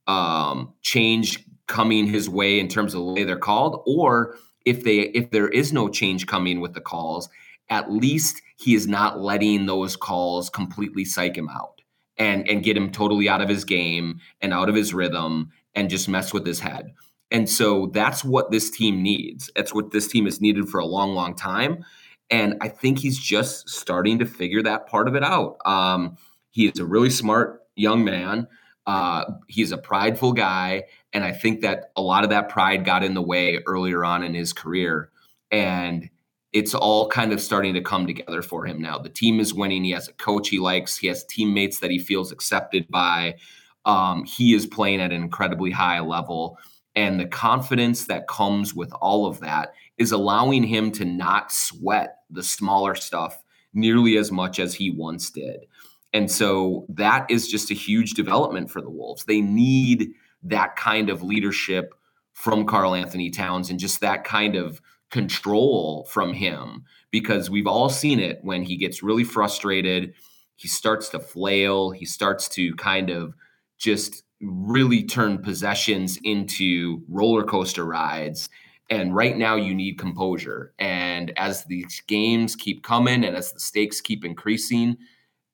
um, 0.07 0.73
change 0.83 1.45
coming 1.67 2.07
his 2.07 2.29
way 2.29 2.61
in 2.61 2.69
terms 2.69 2.95
of 2.95 3.01
the 3.01 3.12
way 3.12 3.25
they're 3.25 3.37
called, 3.37 3.83
or 3.87 4.37
if 4.65 4.85
they 4.85 5.01
if 5.01 5.31
there 5.33 5.49
is 5.49 5.73
no 5.73 5.89
change 5.89 6.27
coming 6.27 6.61
with 6.61 6.73
the 6.73 6.81
calls, 6.81 7.29
at 7.69 7.91
least 7.91 8.41
he 8.57 8.75
is 8.75 8.87
not 8.87 9.21
letting 9.21 9.67
those 9.67 9.97
calls 9.97 10.49
completely 10.49 11.05
psych 11.05 11.37
him 11.37 11.49
out 11.49 11.76
and 12.18 12.48
and 12.48 12.62
get 12.62 12.76
him 12.76 12.90
totally 12.90 13.29
out 13.29 13.40
of 13.40 13.48
his 13.48 13.64
game 13.64 14.20
and 14.40 14.52
out 14.52 14.68
of 14.68 14.74
his 14.74 14.94
rhythm 14.94 15.50
and 15.74 15.90
just 15.90 16.09
mess 16.09 16.33
with 16.33 16.46
his 16.46 16.61
head. 16.61 16.94
And 17.31 17.48
so 17.48 17.90
that's 17.92 18.24
what 18.24 18.50
this 18.50 18.70
team 18.70 19.02
needs. 19.02 19.50
That's 19.57 19.74
what 19.74 19.90
this 19.90 20.07
team 20.09 20.26
has 20.26 20.40
needed 20.40 20.68
for 20.68 20.79
a 20.79 20.87
long, 20.87 21.14
long 21.14 21.35
time. 21.35 21.85
And 22.31 22.57
I 22.61 22.68
think 22.68 22.98
he's 22.98 23.18
just 23.18 23.68
starting 23.68 24.18
to 24.18 24.26
figure 24.26 24.62
that 24.62 24.87
part 24.87 25.09
of 25.09 25.14
it 25.14 25.22
out. 25.22 25.59
Um, 25.64 26.16
he 26.50 26.66
is 26.66 26.79
a 26.79 26.87
really 26.87 27.11
smart 27.11 27.62
young 27.74 28.05
man. 28.05 28.48
Uh, 28.87 29.24
he's 29.48 29.72
a 29.72 29.79
prideful 29.79 30.33
guy. 30.33 30.85
And 31.12 31.24
I 31.24 31.33
think 31.33 31.61
that 31.61 31.90
a 31.96 32.02
lot 32.02 32.24
of 32.24 32.31
that 32.31 32.48
pride 32.48 32.85
got 32.85 33.02
in 33.02 33.14
the 33.14 33.22
way 33.22 33.61
earlier 33.66 34.05
on 34.05 34.22
in 34.22 34.35
his 34.35 34.52
career. 34.52 35.11
And 35.50 36.09
it's 36.57 36.75
all 36.75 37.07
kind 37.09 37.35
of 37.35 37.40
starting 37.42 37.75
to 37.75 37.83
come 37.83 38.07
together 38.07 38.40
for 38.40 38.64
him 38.64 38.81
now. 38.81 38.97
The 38.97 39.11
team 39.11 39.40
is 39.40 39.53
winning. 39.53 39.85
He 39.85 39.90
has 39.90 40.09
a 40.09 40.14
coach 40.14 40.49
he 40.49 40.59
likes. 40.59 40.97
He 40.97 41.07
has 41.09 41.23
teammates 41.25 41.81
that 41.81 41.90
he 41.90 41.99
feels 41.99 42.33
accepted 42.33 42.88
by. 42.88 43.37
Um, 43.85 44.25
he 44.25 44.55
is 44.55 44.66
playing 44.66 45.03
at 45.03 45.12
an 45.12 45.23
incredibly 45.23 45.71
high 45.71 46.01
level. 46.01 46.59
And 46.95 47.21
the 47.21 47.27
confidence 47.27 48.07
that 48.07 48.27
comes 48.27 48.75
with 48.75 48.90
all 49.03 49.27
of 49.27 49.38
that 49.40 49.75
is 49.99 50.12
allowing 50.12 50.62
him 50.62 50.90
to 50.92 51.05
not 51.05 51.53
sweat 51.53 52.21
the 52.31 52.42
smaller 52.42 52.95
stuff 52.95 53.45
nearly 53.75 54.16
as 54.16 54.33
much 54.33 54.59
as 54.59 54.75
he 54.75 54.88
once 54.88 55.31
did. 55.31 55.66
And 56.14 56.31
so 56.31 56.87
that 56.88 57.31
is 57.31 57.49
just 57.49 57.71
a 57.71 57.75
huge 57.75 58.14
development 58.14 58.71
for 58.71 58.81
the 58.81 58.88
Wolves. 58.88 59.27
They 59.27 59.42
need 59.42 60.09
that 60.45 60.75
kind 60.77 61.11
of 61.11 61.23
leadership 61.23 61.92
from 62.33 62.64
Karl-Anthony 62.64 63.29
Towns 63.29 63.69
and 63.69 63.79
just 63.79 64.01
that 64.01 64.25
kind 64.25 64.57
of 64.57 64.81
control 65.11 66.07
from 66.11 66.33
him 66.33 66.85
because 67.11 67.49
we've 67.49 67.66
all 67.66 67.88
seen 67.88 68.21
it 68.21 68.38
when 68.42 68.62
he 68.62 68.77
gets 68.77 69.03
really 69.03 69.25
frustrated. 69.25 70.14
He 70.57 70.69
starts 70.69 71.09
to 71.11 71.21
flail, 71.21 71.90
he 71.90 72.05
starts 72.05 72.49
to 72.51 72.75
kind 72.77 73.11
of 73.11 73.35
just 73.79 74.25
really 74.40 75.03
turn 75.03 75.38
possessions 75.38 76.19
into 76.25 77.03
roller 77.09 77.45
coaster 77.45 77.85
rides. 77.85 78.49
And 78.88 79.14
right 79.14 79.37
now, 79.37 79.57
you 79.57 79.75
need 79.75 79.99
composure. 79.99 80.73
And 80.79 81.33
as 81.37 81.64
these 81.64 82.03
games 82.07 82.55
keep 82.55 82.85
coming 82.85 83.25
and 83.25 83.37
as 83.37 83.53
the 83.53 83.61
stakes 83.61 84.01
keep 84.01 84.25
increasing, 84.25 84.97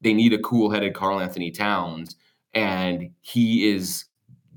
they 0.02 0.12
need 0.12 0.32
a 0.32 0.38
cool 0.38 0.70
headed 0.70 0.94
Karl-Anthony 0.94 1.50
Towns. 1.50 2.16
And 2.52 3.10
he 3.22 3.70
is 3.70 4.04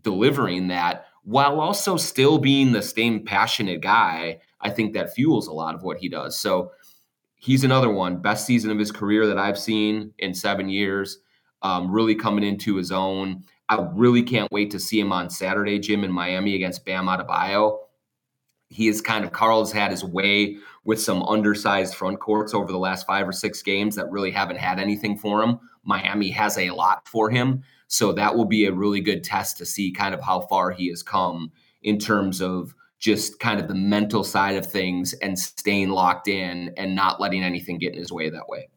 delivering 0.02 0.68
that 0.68 1.06
while 1.24 1.60
also 1.60 1.98
still 1.98 2.38
being 2.38 2.72
the 2.72 2.82
same 2.82 3.24
passionate 3.24 3.82
guy. 3.82 4.40
I 4.66 4.72
think 4.72 4.94
that 4.94 5.14
fuels 5.14 5.46
a 5.46 5.54
lot 5.54 5.76
of 5.76 5.84
what 5.84 6.00
he 6.00 6.10
does. 6.10 6.40
So 6.40 6.72
he's 7.36 7.64
another 7.64 7.92
one, 7.92 8.18
best 8.18 8.48
season 8.48 8.72
of 8.72 8.80
his 8.80 8.92
career 8.92 9.28
that 9.28 9.38
I've 9.38 9.60
seen 9.60 10.12
in 10.18 10.34
seven 10.34 10.70
years. 10.70 11.20
Um, 11.62 11.92
really 11.92 12.16
coming 12.16 12.44
into 12.44 12.76
his 12.76 12.92
own. 12.92 13.44
I 13.70 13.88
really 13.94 14.24
can't 14.24 14.52
wait 14.52 14.72
to 14.72 14.80
see 14.80 15.00
him 15.00 15.12
on 15.12 15.30
Saturday, 15.30 15.78
Jim, 15.80 16.04
in 16.04 16.12
Miami 16.12 16.56
against 16.56 16.84
Bam 16.84 17.06
Adebayo. 17.06 17.78
He 18.70 18.88
is 18.88 19.02
kind 19.02 19.24
of 19.24 19.32
Karl's 19.32 19.72
had 19.72 19.92
his 19.92 20.04
way 20.04 20.58
with 20.84 21.00
some 21.00 21.22
undersized 21.24 21.94
front 21.94 22.20
courts 22.20 22.54
over 22.56 22.72
the 22.72 22.80
last 22.80 23.06
five 23.06 23.28
or 23.28 23.32
six 23.32 23.62
games 23.62 23.96
that 23.96 24.12
really 24.12 24.32
haven't 24.32 24.58
had 24.58 24.80
anything 24.80 25.18
for 25.18 25.44
him. 25.44 25.60
Miami 25.84 26.30
has 26.32 26.58
a 26.58 26.72
lot 26.72 27.08
for 27.08 27.30
him. 27.30 27.64
So 27.88 28.12
that 28.14 28.36
will 28.36 28.46
be 28.46 28.66
a 28.66 28.74
really 28.74 29.02
good 29.02 29.24
test 29.24 29.58
to 29.58 29.66
see 29.66 29.92
kind 29.92 30.16
of 30.16 30.22
how 30.22 30.42
far 30.42 30.72
he 30.72 30.90
has 30.90 31.04
come 31.04 31.52
in 31.84 32.00
terms 32.00 32.42
of 32.42 32.74
just 33.00 33.40
kind 33.40 33.60
of 33.60 33.68
the 33.68 33.76
mental 33.76 34.24
side 34.24 34.56
of 34.56 34.66
things 34.66 35.14
and 35.14 35.38
staying 35.38 35.90
locked 35.90 36.28
in 36.28 36.74
and 36.78 36.96
not 36.96 37.20
letting 37.20 37.44
anything 37.44 37.78
get 37.78 37.94
in 37.94 38.00
his 38.00 38.12
way 38.12 38.30
that 38.30 38.48
way. 38.48 38.68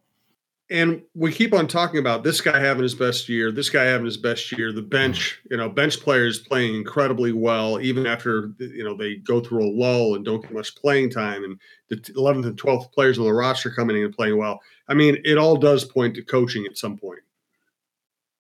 And 0.71 1.01
we 1.15 1.33
keep 1.33 1.55
on 1.55 1.67
talking 1.67 1.99
about 1.99 2.25
this 2.25 2.43
guy 2.43 2.61
having 2.61 2.83
his 2.83 2.95
best 2.95 3.27
year, 3.27 3.51
this 3.51 3.71
guy 3.71 3.85
having 3.85 4.05
his 4.05 4.19
best 4.19 4.53
year. 4.53 4.71
The 4.71 4.83
bench, 4.83 5.41
you 5.51 5.57
know, 5.57 5.71
bench 5.71 5.99
players 6.01 6.41
playing 6.41 6.75
incredibly 6.75 7.33
well, 7.33 7.81
even 7.81 8.07
after 8.07 8.53
you 8.59 8.85
know 8.85 8.95
they 8.95 9.17
go 9.17 9.41
through 9.41 9.65
a 9.65 9.73
lull 9.73 10.15
and 10.15 10.27
don't 10.27 10.43
get 10.43 10.53
much 10.53 10.77
playing 10.77 11.09
time, 11.09 11.43
and 11.43 11.59
the 11.89 11.97
11th 11.97 12.47
and 12.47 12.61
12th 12.61 12.93
players 12.93 13.19
on 13.19 13.25
the 13.25 13.33
roster 13.33 13.71
coming 13.71 13.97
in 13.97 14.05
and 14.05 14.15
playing 14.15 14.37
well. 14.37 14.61
I 14.89 14.95
mean, 14.95 15.17
it 15.25 15.39
all 15.39 15.57
does 15.57 15.87
point 15.87 16.15
to 16.17 16.23
coaching 16.23 16.67
at 16.67 16.77
some 16.77 16.99
point. 16.99 17.21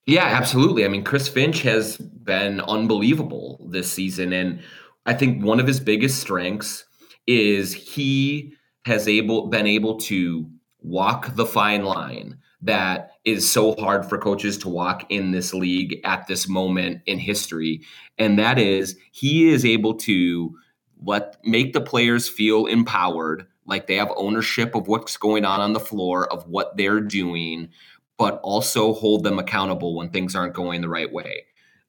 Yeah, 0.04 0.24
absolutely. 0.24 0.84
I 0.84 0.88
mean, 0.88 1.04
Chris 1.04 1.28
Finch 1.28 1.62
has 1.62 1.96
been 1.96 2.60
unbelievable 2.60 3.66
this 3.70 3.90
season, 3.90 4.34
and 4.34 4.60
I 5.08 5.14
think 5.14 5.42
one 5.42 5.58
of 5.58 5.66
his 5.66 5.80
biggest 5.80 6.20
strengths 6.20 6.84
is 7.26 7.72
he 7.72 8.52
has 8.84 9.08
able 9.08 9.46
been 9.46 9.66
able 9.66 9.96
to 10.00 10.46
walk 10.80 11.34
the 11.34 11.46
fine 11.46 11.82
line 11.84 12.36
that 12.60 13.12
is 13.24 13.50
so 13.50 13.74
hard 13.76 14.04
for 14.04 14.18
coaches 14.18 14.58
to 14.58 14.68
walk 14.68 15.06
in 15.08 15.30
this 15.30 15.54
league 15.54 15.98
at 16.04 16.26
this 16.26 16.46
moment 16.46 17.00
in 17.06 17.18
history. 17.18 17.80
And 18.18 18.38
that 18.38 18.58
is 18.58 18.96
he 19.10 19.48
is 19.48 19.64
able 19.64 19.94
to 19.94 20.54
let 21.02 21.36
make 21.42 21.72
the 21.72 21.80
players 21.80 22.28
feel 22.28 22.66
empowered 22.66 23.46
like 23.64 23.86
they 23.86 23.96
have 23.96 24.12
ownership 24.14 24.74
of 24.74 24.88
what's 24.88 25.16
going 25.16 25.46
on 25.46 25.60
on 25.60 25.72
the 25.72 25.80
floor 25.80 26.30
of 26.30 26.46
what 26.48 26.76
they're 26.76 27.00
doing 27.00 27.70
but 28.18 28.40
also 28.42 28.92
hold 28.92 29.24
them 29.24 29.38
accountable 29.38 29.96
when 29.96 30.10
things 30.10 30.34
aren't 30.34 30.52
going 30.52 30.82
the 30.82 30.88
right 30.88 31.12
way. 31.12 31.44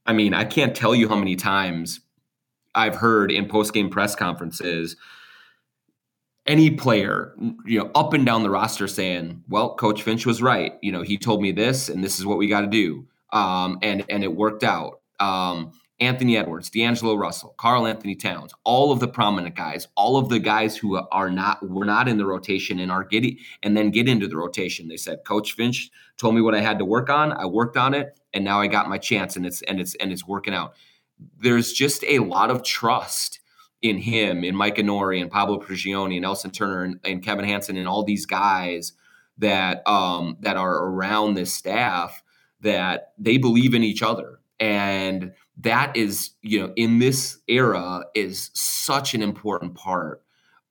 I 0.06 0.14
mean 0.14 0.34
i 0.34 0.46
can't 0.46 0.76
tell 0.76 0.96
you 0.96 1.10
how 1.10 1.16
many 1.16 1.36
times 1.36 2.00
I've 2.76 2.96
heard 2.96 3.32
in 3.32 3.48
post 3.48 3.74
game 3.74 3.90
press 3.90 4.16
conferences 4.16 4.96
any 6.48 6.72
player, 6.72 7.36
you 7.66 7.80
know, 7.80 7.92
up 7.94 8.14
and 8.14 8.26
down 8.26 8.44
the 8.44 8.50
roster 8.50 8.88
saying, 8.88 9.44
"Well, 9.50 9.76
Coach 9.76 10.02
Finch 10.02 10.26
was 10.26 10.42
right. 10.42 10.74
You 10.82 10.92
know, 10.92 11.04
he 11.04 11.18
told 11.18 11.42
me 11.42 11.52
this, 11.52 11.90
and 11.90 12.04
this 12.04 12.20
is 12.20 12.26
what 12.26 12.38
we 12.38 12.48
got 12.48 12.62
to 12.62 12.68
do." 12.68 13.06
Um, 13.32 13.78
and 13.82 14.04
and 14.10 14.24
it 14.24 14.36
worked 14.36 14.64
out. 14.64 15.02
Um, 15.20 15.72
Anthony 16.00 16.38
Edwards, 16.38 16.70
D'Angelo 16.70 17.16
Russell, 17.16 17.54
Karl-Anthony 17.58 18.16
Towns, 18.16 18.54
all 18.64 18.92
of 18.92 19.02
the 19.02 19.08
prominent 19.08 19.56
guys, 19.56 19.88
all 19.96 20.16
of 20.16 20.30
the 20.30 20.40
guys 20.40 20.78
who 20.78 20.96
are 21.12 21.30
not 21.30 21.68
were 21.70 21.86
not 21.86 22.08
in 22.08 22.18
the 22.18 22.26
rotation 22.26 22.80
and 22.80 22.92
are 22.92 23.04
getting 23.04 23.38
and 23.64 23.76
then 23.76 23.92
get 23.92 24.08
into 24.08 24.28
the 24.28 24.38
rotation. 24.38 24.88
They 24.88 24.98
said, 24.98 25.20
Coach 25.26 25.54
Finch 25.54 25.92
told 26.18 26.36
me 26.36 26.42
what 26.42 26.56
I 26.56 26.62
had 26.62 26.80
to 26.80 26.86
work 26.86 27.10
on. 27.10 27.34
I 27.34 27.46
worked 27.46 27.78
on 27.78 27.94
it, 27.94 28.18
and 28.34 28.44
now 28.46 28.62
I 28.62 28.68
got 28.68 28.90
my 28.90 28.98
chance, 28.98 29.36
and 29.36 29.46
it's 29.46 29.62
and 29.64 29.80
it's 29.80 29.94
and 29.96 30.12
it's 30.12 30.26
working 30.26 30.54
out 30.54 30.74
there's 31.40 31.74
just 31.74 32.04
a 32.08 32.20
lot 32.20 32.52
of 32.52 32.64
trust 32.64 33.40
in 33.82 33.98
him, 33.98 34.44
in 34.44 34.56
Micah 34.56 34.84
Nori 34.84 35.22
and 35.22 35.32
Pablo 35.32 35.60
Prigioni 35.60 36.18
and 36.18 36.26
Elston 36.26 36.52
Turner 36.52 36.84
and, 36.84 37.00
and, 37.06 37.24
Kevin 37.24 37.46
Hanson, 37.46 37.78
and 37.78 37.88
all 37.88 38.04
these 38.04 38.26
guys 38.26 38.94
that 39.38 39.88
um, 39.88 40.38
that 40.42 40.58
are 40.58 40.86
around 40.86 41.34
this 41.34 41.54
staff 41.54 42.22
that 42.62 43.14
they 43.18 43.38
believe 43.38 43.74
in 43.74 43.84
each 43.84 44.04
other. 44.04 44.40
And 44.60 45.34
that 45.58 45.96
is, 45.96 46.32
you 46.42 46.60
know, 46.60 46.74
in 46.76 47.00
this 47.00 47.38
era 47.48 48.04
is 48.16 48.52
such 48.54 49.14
an 49.14 49.22
important 49.22 49.76
part 49.76 50.22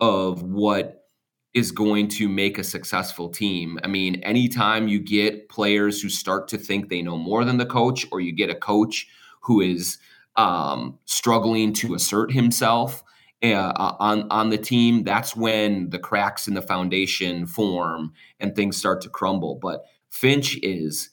of 0.01 0.43
what 0.43 1.07
is 1.55 1.73
going 1.73 2.09
to 2.09 2.29
make 2.29 2.59
a 2.59 2.65
successful 2.65 3.31
team. 3.31 3.79
I 3.83 3.89
mean, 3.89 4.17
anytime 4.17 4.87
you 4.87 5.01
get 5.01 5.49
players 5.49 6.03
who 6.03 6.11
start 6.11 6.47
to 6.49 6.59
think 6.59 6.89
they 6.89 7.01
know 7.01 7.17
more 7.17 7.45
than 7.45 7.57
the 7.57 7.67
coach, 7.67 8.07
or 8.13 8.21
you 8.21 8.33
get 8.33 8.51
a 8.51 8.55
coach 8.55 9.09
who 9.41 9.63
is 9.63 9.99
um, 10.39 10.99
struggling 11.05 11.73
to 11.75 11.95
assert 11.95 12.33
himself 12.33 13.03
uh, 13.43 13.95
on 13.99 14.27
on 14.31 14.51
the 14.51 14.57
team, 14.57 15.05
that's 15.05 15.37
when 15.37 15.91
the 15.91 15.99
cracks 15.99 16.49
in 16.49 16.55
the 16.55 16.63
foundation 16.63 17.47
form 17.47 18.13
and 18.41 18.55
things 18.55 18.77
start 18.77 19.01
to 19.03 19.11
crumble. 19.11 19.59
But 19.61 19.85
Finch 20.11 20.59
is 20.63 21.11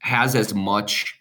has 0.00 0.34
as 0.34 0.54
much 0.54 1.18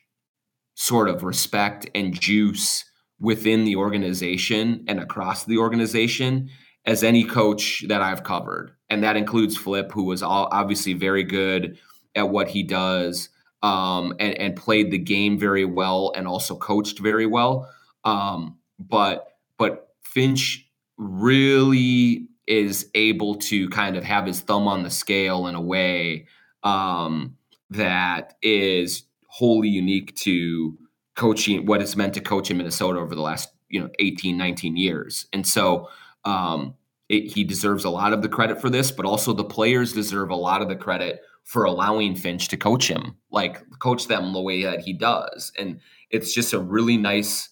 sort 0.76 1.08
of 1.08 1.24
respect 1.24 1.90
and 1.96 2.20
juice 2.20 2.84
within 3.20 3.64
the 3.64 3.76
organization 3.76 4.84
and 4.88 5.00
across 5.00 5.46
the 5.46 5.58
organization 5.58 6.50
as 6.86 7.04
any 7.04 7.24
coach 7.24 7.86
that 7.88 8.02
I've 8.02 8.24
covered, 8.24 8.72
and 8.90 9.04
that 9.04 9.16
includes 9.16 9.56
Flip, 9.56 9.92
who 9.92 10.04
was 10.04 10.22
all 10.22 10.50
obviously 10.52 10.94
very 10.94 11.24
good 11.24 11.78
at 12.16 12.30
what 12.30 12.50
he 12.50 12.64
does 12.64 13.30
um, 13.64 14.14
and, 14.20 14.38
and, 14.38 14.56
played 14.58 14.92
the 14.92 14.98
game 14.98 15.40
very 15.40 15.64
well 15.64 16.12
and 16.16 16.28
also 16.28 16.56
coached 16.56 17.00
very 17.00 17.26
well. 17.26 17.72
Um, 18.04 18.58
but 18.78 19.38
but 19.58 19.96
Finch 20.04 20.70
really 20.98 22.28
is 22.46 22.90
able 22.94 23.36
to 23.36 23.70
kind 23.70 23.96
of 23.96 24.04
have 24.04 24.28
his 24.28 24.42
thumb 24.42 24.68
on 24.68 24.84
the 24.84 24.90
scale 24.90 25.48
in 25.48 25.56
a 25.56 25.62
way 25.62 26.28
um, 26.64 27.38
that 27.70 28.36
is 28.42 29.04
wholly 29.28 29.70
unique 29.70 30.14
to 30.16 30.78
coaching 31.16 31.66
what 31.66 31.82
it's 31.82 31.96
meant 31.96 32.14
to 32.14 32.22
coach 32.22 32.52
in 32.52 32.58
Minnesota 32.58 33.00
over 33.00 33.16
the 33.16 33.22
last 33.22 33.50
you 33.70 33.80
know 33.80 33.90
18 34.00 34.38
19 34.38 34.76
years 34.76 35.26
and 35.32 35.48
so 35.48 35.88
um, 36.26 36.76
it, 37.08 37.32
he 37.32 37.44
deserves 37.44 37.86
a 37.86 37.90
lot 37.90 38.14
of 38.14 38.22
the 38.22 38.30
credit 38.30 38.60
for 38.60 38.70
this 38.70 38.92
but 38.92 39.06
also 39.06 39.32
the 39.32 39.44
players 39.44 39.94
deserve 39.94 40.30
a 40.30 40.36
lot 40.36 40.62
of 40.62 40.68
the 40.68 40.76
credit 40.76 41.22
for 41.44 41.66
allowing 41.66 42.16
Finch 42.16 42.48
to 42.50 42.58
coach 42.58 42.88
him, 42.88 43.16
like 43.32 43.62
coach 43.80 44.08
them 44.08 44.34
the 44.34 44.42
way 44.42 44.64
that 44.64 44.80
he 44.80 44.94
does. 44.94 45.52
And 45.58 45.80
it's 46.10 46.34
just 46.34 46.54
a 46.54 46.60
really 46.60 46.98
nice 46.98 47.50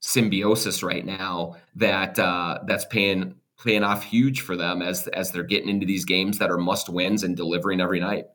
symbiosis 0.00 0.82
right 0.82 1.04
now 1.04 1.56
that 1.76 2.18
uh, 2.18 2.58
that's 2.66 2.84
paying 2.86 3.34
paying 3.62 3.84
off 3.84 4.02
huge 4.02 4.40
for 4.40 4.56
them 4.56 4.82
as 4.82 5.06
as 5.08 5.30
they're 5.30 5.42
getting 5.42 5.68
into 5.68 5.86
these 5.86 6.04
games 6.04 6.38
that 6.38 6.50
are 6.50 6.58
must 6.58 6.88
wins 6.88 7.22
and 7.22 7.36
delivering 7.36 7.80
every 7.80 8.00
night. 8.00 8.26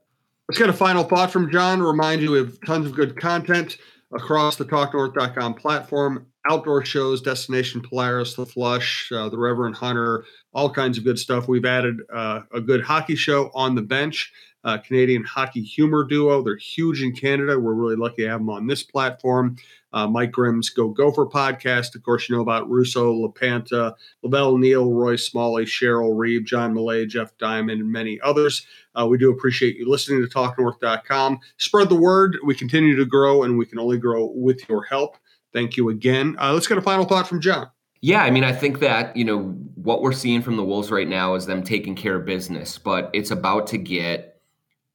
Let's 0.48 0.60
get 0.60 0.70
a 0.70 0.74
final 0.74 1.04
thought 1.04 1.32
from 1.32 1.52
John. 1.52 1.82
Remind 1.82 2.22
you 2.22 2.32
we 2.32 2.38
have 2.38 2.60
tons 2.66 2.86
of 2.86 2.94
good 2.94 3.20
content 3.20 3.78
across 4.14 4.56
the 4.56 4.66
TalkNorth.com 4.66 5.56
platform. 5.56 6.28
Outdoor 6.50 6.86
shows, 6.86 7.22
Destination 7.22 7.82
Polaris, 7.82 8.36
The 8.36 8.46
Flush, 8.46 9.10
uh, 9.12 9.30
The 9.30 9.38
Reverend 9.38 9.76
Hunter, 9.76 10.26
all 10.54 10.70
kinds 10.70 10.98
of 10.98 11.04
good 11.04 11.18
stuff. 11.18 11.48
We've 11.48 11.66
added 11.66 11.98
uh, 12.14 12.42
a 12.54 12.62
good 12.62 12.84
hockey 12.84 13.16
show 13.16 13.50
on 13.56 13.74
the 13.74 13.82
bench 13.82 14.32
uh, 14.66 14.80
Canadian 14.80 15.24
hockey 15.24 15.62
humor 15.62 16.04
duo. 16.04 16.42
They're 16.42 16.58
huge 16.58 17.02
in 17.02 17.16
Canada. 17.16 17.58
We're 17.58 17.74
really 17.74 17.96
lucky 17.96 18.24
to 18.24 18.30
have 18.30 18.40
them 18.40 18.50
on 18.50 18.68
this 18.68 18.84
platform. 18.84 19.56
Uh, 19.94 20.08
Mike 20.08 20.32
Grimm's 20.32 20.70
Go 20.70 20.90
Gopher 20.90 21.26
podcast. 21.26 21.96
Of 21.96 22.04
course, 22.04 22.28
you 22.28 22.36
know 22.36 22.42
about 22.42 22.70
Russo, 22.70 23.14
LaPanta, 23.14 23.94
La 24.24 24.30
Velle 24.30 24.58
Neal, 24.58 24.92
Roy 24.92 25.16
Smalley, 25.16 25.64
Cheryl 25.64 26.18
Reeve, 26.18 26.44
John 26.44 26.74
Millay, 26.74 27.06
Jeff 27.06 27.38
Diamond, 27.38 27.80
and 27.80 27.90
many 27.90 28.20
others. 28.22 28.66
Uh, 29.00 29.08
we 29.08 29.18
do 29.18 29.32
appreciate 29.32 29.78
you 29.78 29.90
listening 29.90 30.22
to 30.22 30.28
TalkNorth.com. 30.28 31.40
Spread 31.58 31.88
the 31.88 31.96
word. 31.96 32.38
We 32.44 32.56
continue 32.56 32.98
to 32.98 33.06
grow, 33.06 33.44
and 33.44 33.58
we 33.58 33.66
can 33.66 33.80
only 33.80 33.98
grow 33.98 34.32
with 34.36 34.68
your 34.68 34.84
help. 34.84 35.16
Thank 35.54 35.78
you 35.78 35.90
again. 35.90 36.36
Uh, 36.42 36.52
let's 36.52 36.68
get 36.68 36.78
a 36.78 36.82
final 36.82 37.06
thought 37.06 37.28
from 37.28 37.40
John. 37.40 37.70
Yeah, 38.02 38.24
I 38.24 38.32
mean, 38.32 38.44
I 38.44 38.52
think 38.52 38.80
that, 38.80 39.16
you 39.16 39.24
know, 39.24 39.44
what 39.76 40.02
we're 40.02 40.12
seeing 40.12 40.42
from 40.42 40.58
the 40.58 40.64
Wolves 40.64 40.92
right 40.92 41.08
now 41.08 41.36
is 41.36 41.46
them 41.46 41.64
taking 41.64 41.96
care 41.96 42.16
of 42.18 42.26
business, 42.26 42.78
but 42.78 43.10
it's 43.14 43.32
about 43.32 43.68
to 43.68 43.78
get 43.78 44.35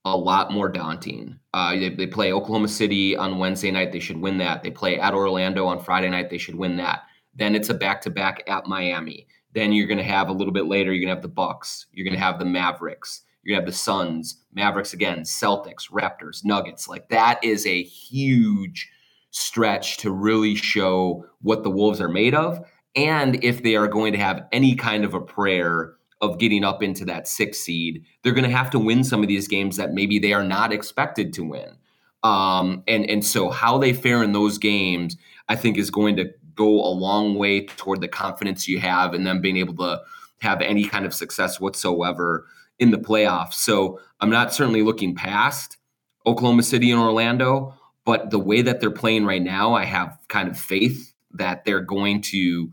a 0.04 0.16
lot 0.16 0.52
more 0.52 0.68
daunting. 0.68 1.38
Uh, 1.52 1.72
they, 1.72 1.90
they, 1.90 2.06
play 2.06 2.32
Oklahoma 2.32 2.68
City 2.68 3.16
on 3.16 3.38
Wednesday 3.38 3.70
night. 3.70 3.92
They 3.92 4.00
should 4.00 4.20
win 4.20 4.38
that. 4.38 4.62
They 4.62 4.70
play 4.70 4.98
at 4.98 5.14
Orlando 5.14 5.66
on 5.66 5.82
Friday 5.82 6.08
night. 6.08 6.30
They 6.30 6.38
should 6.38 6.54
win 6.54 6.76
that. 6.78 7.02
Then 7.34 7.54
it's 7.54 7.68
a 7.68 7.74
back 7.74 8.00
to 8.02 8.10
back 8.10 8.42
at 8.46 8.66
Miami. 8.66 9.26
Then 9.54 9.72
you're 9.72 9.86
going 9.86 9.98
to 9.98 10.04
have 10.04 10.28
a 10.28 10.32
little 10.32 10.52
bit 10.52 10.66
later. 10.66 10.92
You're 10.92 11.00
going 11.00 11.14
to 11.14 11.14
have 11.14 11.22
the 11.22 11.28
Bucks. 11.28 11.86
You're 11.92 12.04
going 12.04 12.18
to 12.18 12.24
have 12.24 12.38
the 12.38 12.44
Mavericks. 12.44 13.22
You're 13.42 13.54
going 13.54 13.62
to 13.62 13.66
have 13.66 13.74
the 13.74 13.78
Suns, 13.78 14.42
Mavericks 14.52 14.92
again, 14.92 15.20
Celtics, 15.20 15.90
Raptors, 15.90 16.44
Nuggets. 16.44 16.88
Like 16.88 17.08
that 17.08 17.42
is 17.42 17.66
a 17.66 17.82
huge 17.82 18.88
stretch 19.30 19.98
to 19.98 20.10
really 20.10 20.54
show 20.54 21.24
what 21.40 21.62
the 21.62 21.70
Wolves 21.70 22.00
are 22.00 22.08
made 22.08 22.34
of. 22.34 22.60
And 22.96 23.42
if 23.44 23.62
they 23.62 23.76
are 23.76 23.88
going 23.88 24.12
to 24.12 24.18
have 24.18 24.46
any 24.52 24.74
kind 24.74 25.04
of 25.04 25.14
a 25.14 25.20
prayer 25.20 25.94
of 26.20 26.38
getting 26.38 26.64
up 26.64 26.82
into 26.82 27.04
that 27.06 27.26
six 27.26 27.58
seed, 27.58 28.04
they're 28.22 28.34
going 28.34 28.48
to 28.48 28.56
have 28.56 28.70
to 28.70 28.78
win 28.78 29.04
some 29.04 29.22
of 29.22 29.28
these 29.28 29.48
games 29.48 29.76
that 29.76 29.92
maybe 29.92 30.18
they 30.18 30.32
are 30.32 30.44
not 30.44 30.72
expected 30.72 31.32
to 31.34 31.44
win. 31.44 31.76
Um, 32.22 32.82
and 32.86 33.08
and 33.08 33.24
so 33.24 33.48
how 33.48 33.78
they 33.78 33.92
fare 33.94 34.22
in 34.22 34.32
those 34.32 34.58
games, 34.58 35.16
I 35.48 35.56
think, 35.56 35.78
is 35.78 35.90
going 35.90 36.16
to 36.16 36.30
go 36.54 36.68
a 36.68 36.92
long 36.92 37.36
way 37.36 37.64
toward 37.64 38.02
the 38.02 38.08
confidence 38.08 38.68
you 38.68 38.78
have 38.80 39.14
and 39.14 39.26
them 39.26 39.40
being 39.40 39.56
able 39.56 39.74
to 39.76 40.02
have 40.40 40.60
any 40.60 40.84
kind 40.84 41.06
of 41.06 41.14
success 41.14 41.58
whatsoever 41.58 42.46
in 42.78 42.90
the 42.90 42.98
playoffs. 42.98 43.54
So 43.54 44.00
I'm 44.20 44.30
not 44.30 44.52
certainly 44.52 44.82
looking 44.82 45.14
past 45.14 45.78
Oklahoma 46.26 46.62
City 46.62 46.90
and 46.90 47.00
Orlando, 47.00 47.74
but 48.04 48.30
the 48.30 48.38
way 48.38 48.62
that 48.62 48.80
they're 48.80 48.90
playing 48.90 49.24
right 49.24 49.42
now, 49.42 49.74
I 49.74 49.84
have 49.84 50.18
kind 50.28 50.48
of 50.48 50.58
faith 50.58 51.14
that 51.32 51.64
they're 51.64 51.80
going 51.80 52.22
to 52.22 52.70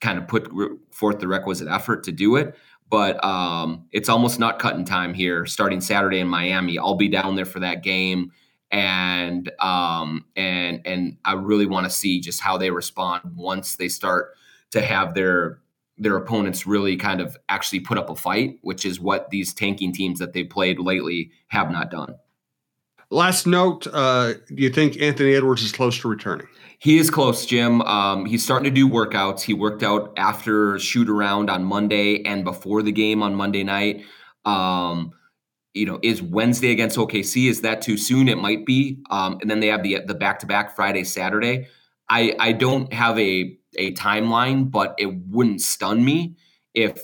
kind 0.00 0.18
of 0.18 0.28
put 0.28 0.50
forth 0.90 1.18
the 1.18 1.28
requisite 1.28 1.68
effort 1.68 2.04
to 2.04 2.12
do 2.12 2.36
it. 2.36 2.54
But 2.88 3.22
um, 3.24 3.86
it's 3.92 4.08
almost 4.08 4.38
not 4.38 4.58
cutting 4.58 4.84
time 4.84 5.12
here. 5.12 5.44
Starting 5.44 5.80
Saturday 5.80 6.20
in 6.20 6.28
Miami, 6.28 6.78
I'll 6.78 6.94
be 6.94 7.08
down 7.08 7.34
there 7.34 7.44
for 7.44 7.60
that 7.60 7.82
game, 7.82 8.30
and 8.70 9.50
um, 9.60 10.24
and 10.36 10.80
and 10.86 11.16
I 11.24 11.32
really 11.34 11.66
want 11.66 11.84
to 11.84 11.90
see 11.90 12.20
just 12.20 12.40
how 12.40 12.56
they 12.58 12.70
respond 12.70 13.22
once 13.34 13.76
they 13.76 13.88
start 13.88 14.34
to 14.70 14.82
have 14.82 15.14
their 15.14 15.60
their 15.98 16.16
opponents 16.16 16.66
really 16.66 16.96
kind 16.96 17.20
of 17.20 17.36
actually 17.48 17.80
put 17.80 17.98
up 17.98 18.10
a 18.10 18.16
fight, 18.16 18.58
which 18.62 18.84
is 18.84 19.00
what 19.00 19.30
these 19.30 19.54
tanking 19.54 19.92
teams 19.92 20.18
that 20.18 20.32
they 20.32 20.44
played 20.44 20.78
lately 20.78 21.30
have 21.48 21.70
not 21.70 21.90
done. 21.90 22.14
Last 23.10 23.46
note: 23.46 23.86
uh, 23.92 24.34
Do 24.48 24.62
you 24.62 24.70
think 24.70 25.00
Anthony 25.00 25.34
Edwards 25.34 25.62
is 25.62 25.72
close 25.72 25.98
to 26.00 26.08
returning? 26.08 26.46
He 26.78 26.98
is 26.98 27.10
close, 27.10 27.46
Jim. 27.46 27.80
Um, 27.82 28.26
he's 28.26 28.44
starting 28.44 28.64
to 28.64 28.70
do 28.70 28.88
workouts. 28.88 29.40
He 29.42 29.54
worked 29.54 29.82
out 29.82 30.12
after 30.16 30.78
shoot 30.78 31.08
around 31.08 31.48
on 31.48 31.64
Monday 31.64 32.22
and 32.24 32.44
before 32.44 32.82
the 32.82 32.92
game 32.92 33.22
on 33.22 33.34
Monday 33.34 33.64
night. 33.64 34.04
Um, 34.44 35.12
you 35.72 35.86
know, 35.86 35.98
is 36.02 36.22
Wednesday 36.22 36.70
against 36.70 36.96
OKC? 36.96 37.48
Is 37.48 37.62
that 37.62 37.82
too 37.82 37.96
soon? 37.96 38.28
It 38.28 38.38
might 38.38 38.64
be. 38.66 38.98
Um, 39.10 39.38
and 39.40 39.50
then 39.50 39.60
they 39.60 39.68
have 39.68 39.82
the 39.82 40.00
the 40.06 40.14
back 40.14 40.38
to 40.40 40.46
back 40.46 40.74
Friday 40.74 41.04
Saturday. 41.04 41.68
I 42.08 42.34
I 42.38 42.52
don't 42.52 42.92
have 42.92 43.18
a 43.18 43.56
a 43.78 43.92
timeline, 43.92 44.70
but 44.70 44.94
it 44.98 45.14
wouldn't 45.28 45.60
stun 45.60 46.04
me 46.04 46.36
if 46.74 46.98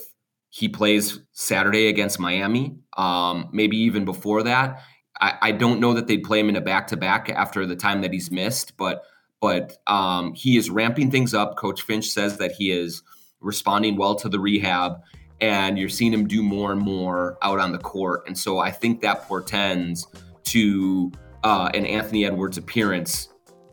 he 0.50 0.68
plays 0.68 1.20
Saturday 1.32 1.88
against 1.88 2.20
Miami. 2.20 2.76
Um, 2.96 3.48
maybe 3.52 3.78
even 3.78 4.04
before 4.04 4.42
that. 4.42 4.82
I, 5.20 5.34
I 5.40 5.52
don't 5.52 5.80
know 5.80 5.94
that 5.94 6.06
they'd 6.06 6.22
play 6.22 6.40
him 6.40 6.48
in 6.48 6.56
a 6.56 6.60
back 6.60 6.88
to 6.88 6.96
back 6.96 7.30
after 7.30 7.66
the 7.66 7.76
time 7.76 8.02
that 8.02 8.12
he's 8.12 8.30
missed, 8.30 8.76
but 8.76 9.02
but 9.42 9.76
um, 9.88 10.32
he 10.34 10.56
is 10.56 10.70
ramping 10.70 11.10
things 11.10 11.34
up. 11.34 11.56
Coach 11.56 11.82
Finch 11.82 12.08
says 12.08 12.38
that 12.38 12.52
he 12.52 12.70
is 12.70 13.02
responding 13.40 13.96
well 13.96 14.14
to 14.14 14.28
the 14.28 14.38
rehab, 14.38 15.02
and 15.40 15.76
you're 15.76 15.88
seeing 15.88 16.14
him 16.14 16.28
do 16.28 16.44
more 16.44 16.70
and 16.70 16.80
more 16.80 17.36
out 17.42 17.58
on 17.58 17.72
the 17.72 17.78
court. 17.78 18.22
And 18.28 18.38
so 18.38 18.60
I 18.60 18.70
think 18.70 19.00
that 19.02 19.24
portends 19.24 20.06
to 20.44 21.10
uh, 21.42 21.70
an 21.74 21.84
Anthony 21.84 22.24
Edwards 22.24 22.56
appearance 22.56 23.28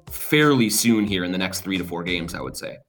fairly 0.07 0.71
soon 0.71 1.05
here 1.05 1.23
in 1.23 1.31
the 1.31 1.37
next 1.37 1.61
three 1.61 1.77
to 1.77 1.83
four 1.83 2.03
games, 2.03 2.33
I 2.33 2.41
would 2.41 2.57
say. 2.57 2.79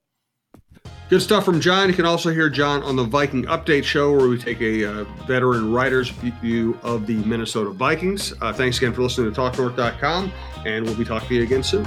Good 1.11 1.21
stuff 1.21 1.45
from 1.45 1.61
Jon. 1.61 1.89
You 1.89 1.95
can 1.95 2.07
also 2.07 2.31
hear 2.31 2.49
Jon 2.49 2.83
on 2.83 2.97
the 2.97 3.05
Viking 3.05 3.45
Update 3.45 3.85
Show, 3.85 4.17
where 4.17 4.29
we 4.29 4.39
take 4.39 4.61
a 4.63 4.85
uh, 4.85 5.05
veteran 5.27 5.71
writer's 5.73 6.09
view 6.09 6.79
of 6.83 7.07
the 7.07 7.17
Minnesota 7.25 7.71
Vikings. 7.71 8.33
Uh, 8.41 8.53
thanks 8.53 8.79
again 8.79 8.95
for 8.95 9.03
listening 9.03 9.35
to 9.35 9.39
TalkNorth.com, 9.39 10.33
and 10.65 10.87
we'll 10.87 10.95
be 10.95 11.05
talking 11.05 11.29
to 11.29 11.35
you 11.35 11.43
again 11.43 11.65
soon. 11.65 11.85